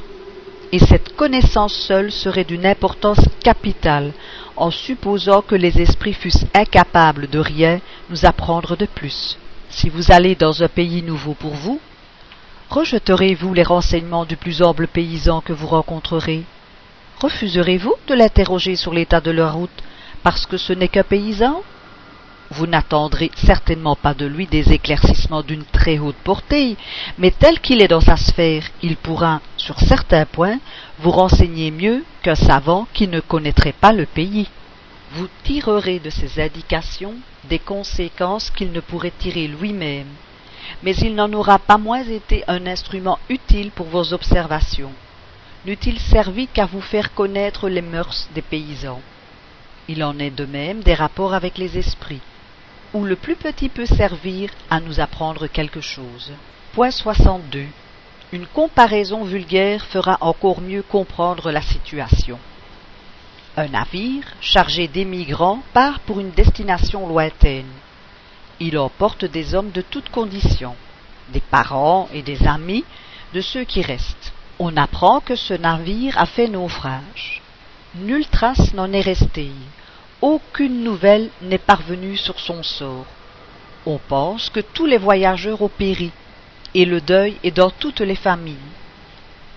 [0.72, 4.12] Et cette connaissance seule serait d'une importance capitale,
[4.60, 7.80] en supposant que les esprits fussent incapables de rien
[8.10, 9.38] nous apprendre de plus.
[9.70, 11.80] Si vous allez dans un pays nouveau pour vous,
[12.68, 16.44] rejeterez-vous les renseignements du plus humble paysan que vous rencontrerez?
[17.20, 19.82] Refuserez-vous de l'interroger sur l'état de leur route
[20.22, 21.62] parce que ce n'est qu'un paysan?
[22.50, 26.76] Vous n'attendrez certainement pas de lui des éclaircissements d'une très haute portée,
[27.16, 30.58] mais tel qu'il est dans sa sphère, il pourra, sur certains points,
[31.00, 34.48] vous renseigner mieux qu'un savant qui ne connaîtrait pas le pays.
[35.12, 37.14] Vous tirerez de ces indications
[37.48, 40.08] des conséquences qu'il ne pourrait tirer lui-même,
[40.82, 44.92] mais il n'en aura pas moins été un instrument utile pour vos observations.
[45.64, 49.00] N'eût-il servi qu'à vous faire connaître les mœurs des paysans?
[49.88, 52.20] Il en est de même des rapports avec les esprits,
[52.92, 56.32] où le plus petit peut servir à nous apprendre quelque chose.
[56.72, 57.66] Point 62.
[58.32, 62.38] Une comparaison vulgaire fera encore mieux comprendre la situation.
[63.56, 67.72] Un navire chargé d'émigrants part pour une destination lointaine.
[68.60, 70.76] Il emporte des hommes de toutes conditions,
[71.32, 72.84] des parents et des amis
[73.34, 74.32] de ceux qui restent.
[74.60, 77.42] On apprend que ce navire a fait naufrage.
[77.96, 79.50] Nulle trace n'en est restée.
[80.22, 83.06] Aucune nouvelle n'est parvenue sur son sort.
[83.86, 86.12] On pense que tous les voyageurs ont péri,
[86.74, 88.56] et le deuil est dans toutes les familles.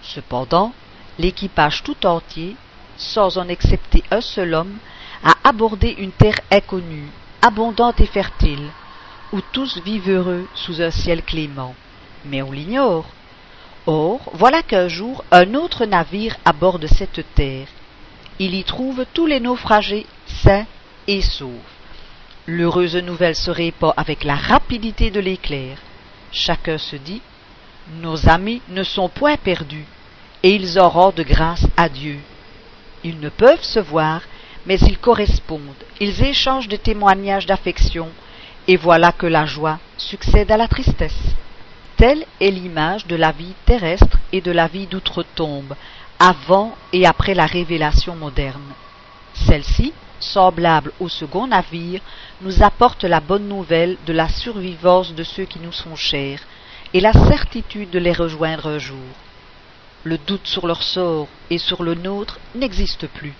[0.02, 0.74] Cependant,
[1.20, 2.56] l'équipage tout entier
[2.98, 4.78] sans en excepter un seul homme,
[5.24, 7.10] a abordé une terre inconnue,
[7.42, 8.70] abondante et fertile,
[9.32, 11.76] où tous vivent heureux sous un ciel clément.
[12.26, 13.06] Mais on l'ignore.
[13.86, 17.68] Or, voilà qu'un jour un autre navire aborde cette terre.
[18.40, 20.66] Il y trouve tous les naufragés sains
[21.08, 21.52] et saufs.
[22.46, 25.78] L'heureuse nouvelle se répand avec la rapidité de l'éclair.
[26.34, 27.22] Chacun se dit
[28.02, 29.86] Nos amis ne sont point perdus,
[30.42, 32.20] et ils en rendent grâce à Dieu.
[33.04, 34.22] Ils ne peuvent se voir,
[34.66, 35.62] mais ils correspondent,
[36.00, 38.10] ils échangent des témoignages d'affection,
[38.68, 41.36] et voilà que la joie succède à la tristesse.
[41.98, 45.76] Telle est l'image de la vie terrestre et de la vie d'outre-tombe,
[46.18, 48.74] avant et après la révélation moderne.
[49.34, 49.94] Celle-ci,
[50.24, 52.02] semblable au second navire,
[52.42, 56.42] nous apporte la bonne nouvelle de la survivance de ceux qui nous sont chers,
[56.94, 59.14] et la certitude de les rejoindre un jour
[60.04, 63.34] le doute sur leur sort et sur le nôtre n'existe plus.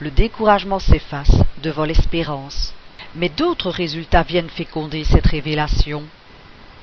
[0.00, 2.74] Le découragement s'efface devant l'espérance.
[3.14, 6.02] Mais d'autres résultats viennent féconder cette révélation.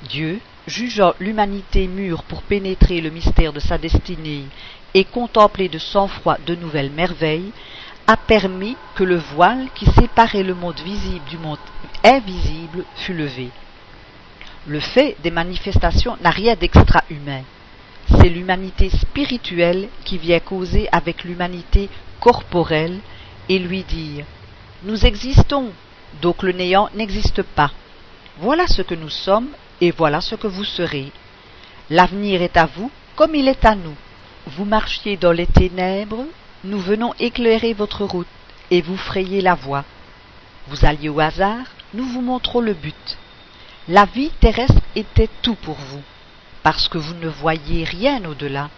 [0.08, 4.44] Dieu, jugeant l'humanité mûre pour pénétrer le mystère de sa destinée
[4.94, 7.52] et contempler de sang-froid de nouvelles merveilles,
[8.06, 11.58] a permis que le voile qui séparait le monde visible du monde
[12.02, 13.50] invisible fût levé.
[14.66, 17.42] Le fait des manifestations n'a rien d'extra-humain
[18.08, 21.88] c'est l'humanité spirituelle qui vient causer avec l'humanité
[22.20, 22.98] corporelle
[23.48, 24.24] et lui dire
[24.82, 25.70] Nous existons,
[26.20, 27.70] donc le néant n'existe pas.
[28.38, 29.48] Voilà ce que nous sommes
[29.80, 31.12] et voilà ce que vous serez.
[31.90, 33.94] L'avenir est à vous comme il est à nous.
[34.46, 36.24] Vous marchiez dans les ténèbres,
[36.64, 38.26] nous venons éclairer votre route
[38.70, 39.84] et vous frayer la voie.
[40.68, 43.18] Vous alliez au hasard, nous vous montrons le but.
[43.86, 46.02] La vie terrestre était tout pour vous,
[46.62, 48.70] parce que vous ne voyez rien au-delà.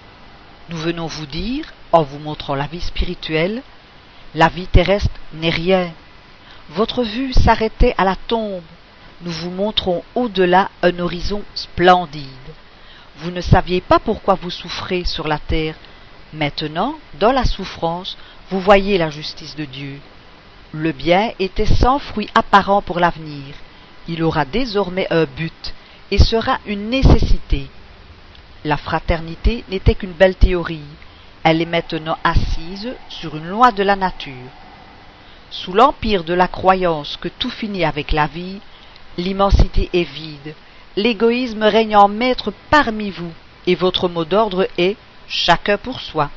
[0.69, 3.63] Nous venons vous dire, en vous montrant la vie spirituelle,
[4.35, 5.93] la vie terrestre n'est rien.
[6.71, 8.65] Votre vue s'arrêtait à la tombe.
[9.23, 12.27] Nous vous montrons au-delà un horizon splendide.
[13.19, 15.77] Vous ne saviez pas pourquoi vous souffrez sur la terre.
[16.33, 18.17] Maintenant, dans la souffrance,
[18.51, 20.01] vous voyez la justice de Dieu.
[20.73, 23.55] Le bien était sans fruit apparent pour l'avenir.
[24.09, 25.75] Il aura désormais un but
[26.11, 27.69] et sera une nécessité.
[28.65, 30.81] La fraternité n'était qu'une belle théorie.
[31.45, 34.51] Elle est maintenant assise sur une loi de la nature.
[35.51, 38.59] Sous l'empire de la croyance que tout finit avec la vie,
[39.17, 40.55] l'immensité est vide,
[40.97, 43.33] l'égoïsme règne en maître parmi vous,
[43.69, 44.97] et votre mot d'ordre est
[45.29, 46.31] chacun pour soi.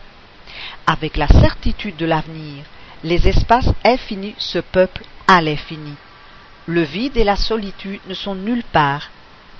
[0.86, 2.64] Avec la certitude de l'avenir,
[3.04, 5.94] les espaces infinis se peuplent à l'infini.
[6.66, 9.10] Le vide et la solitude ne sont nulle part.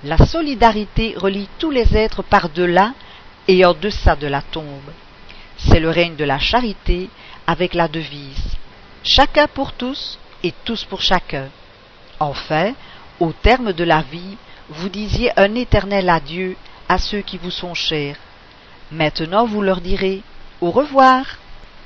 [0.04, 2.92] La solidarité relie tous les êtres par-delà
[3.48, 4.92] et en deçà de la tombe.
[5.56, 7.10] C'est le règne de la charité
[7.46, 8.56] avec la devise
[9.02, 11.48] chacun pour tous et tous pour chacun.
[12.18, 12.74] Enfin,
[13.18, 14.36] au terme de la vie,
[14.68, 16.56] vous disiez un éternel adieu
[16.88, 18.16] à ceux qui vous sont chers.
[18.92, 20.22] Maintenant vous leur direz
[20.60, 21.24] au revoir.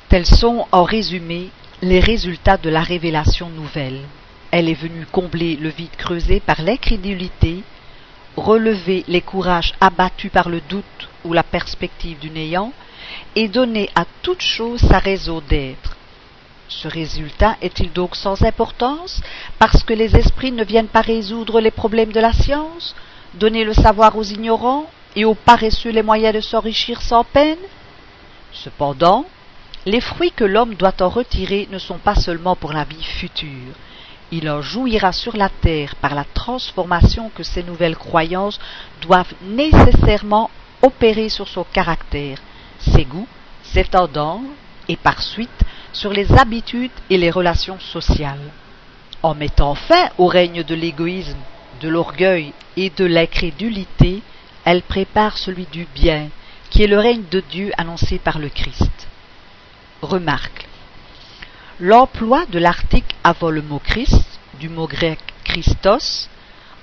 [0.09, 1.51] Tels sont, en résumé,
[1.83, 4.01] les résultats de la révélation nouvelle.
[4.51, 7.63] Elle est venue combler le vide creusé par l'incrédulité,
[8.37, 12.73] relever les courages abattus par le doute ou la perspective du néant,
[13.37, 15.97] et donner à toute chose sa raison d'être.
[16.69, 19.21] Ce résultat est-il donc sans importance
[19.59, 22.95] parce que les esprits ne viennent pas résoudre les problèmes de la science,
[23.35, 27.59] donner le savoir aux ignorants et aux paresseux les moyens de s'enrichir sans peine
[28.53, 29.27] Cependant,
[29.85, 33.75] les fruits que l'homme doit en retirer ne sont pas seulement pour la vie future.
[34.31, 38.59] Il en jouira sur la terre par la transformation que ces nouvelles croyances
[39.03, 40.51] doivent nécessairement
[40.83, 42.39] opérer sur son caractère,
[42.79, 43.29] ses goûts,
[43.63, 44.43] ses tendances,
[44.89, 48.51] et par suite sur les habitudes et les relations sociales.
[49.23, 51.39] En mettant fin au règne de l'égoïsme,
[51.81, 54.23] de l'orgueil et de l'incrédulité,
[54.65, 56.29] elle prépare celui du bien,
[56.71, 59.09] qui est le règne de Dieu annoncé par le Christ.
[60.03, 60.67] Remarque.
[61.81, 66.29] L'emploi de l'article avant le mot Christ, du mot grec Christos,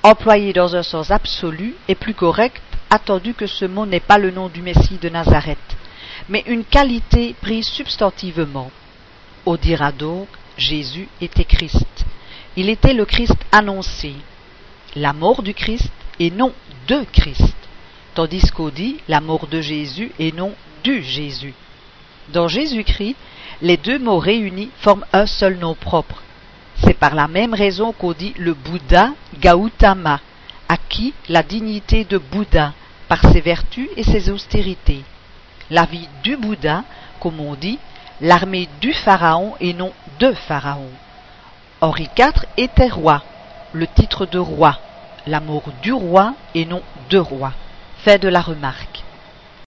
[0.03, 4.31] employé dans un sens absolu, est plus correct, attendu que ce mot n'est pas le
[4.31, 5.77] nom du Messie de Nazareth,
[6.29, 8.71] mais une qualité prise substantivement.
[9.45, 10.27] On dira donc
[10.57, 12.05] Jésus était Christ.
[12.55, 14.13] Il était le Christ annoncé,
[14.95, 16.53] la mort du Christ et non
[16.87, 17.55] de Christ,
[18.15, 21.53] tandis qu'on dit la mort de Jésus et non du Jésus.
[22.29, 23.15] Dans Jésus-Christ,
[23.61, 26.21] les deux mots réunis forment un seul nom propre.
[26.83, 29.09] C'est par la même raison qu'on dit le Bouddha
[29.39, 30.19] Gautama,
[30.67, 32.73] acquis la dignité de Bouddha
[33.07, 35.03] par ses vertus et ses austérités
[35.71, 36.83] la vie du Bouddha,
[37.19, 37.79] comme on dit,
[38.19, 40.91] l'armée du Pharaon et non de Pharaon.
[41.79, 43.23] Henri IV était roi,
[43.73, 44.77] le titre de roi,
[45.25, 47.53] l'amour du roi et non de roi.
[48.03, 49.01] Fait de la remarque.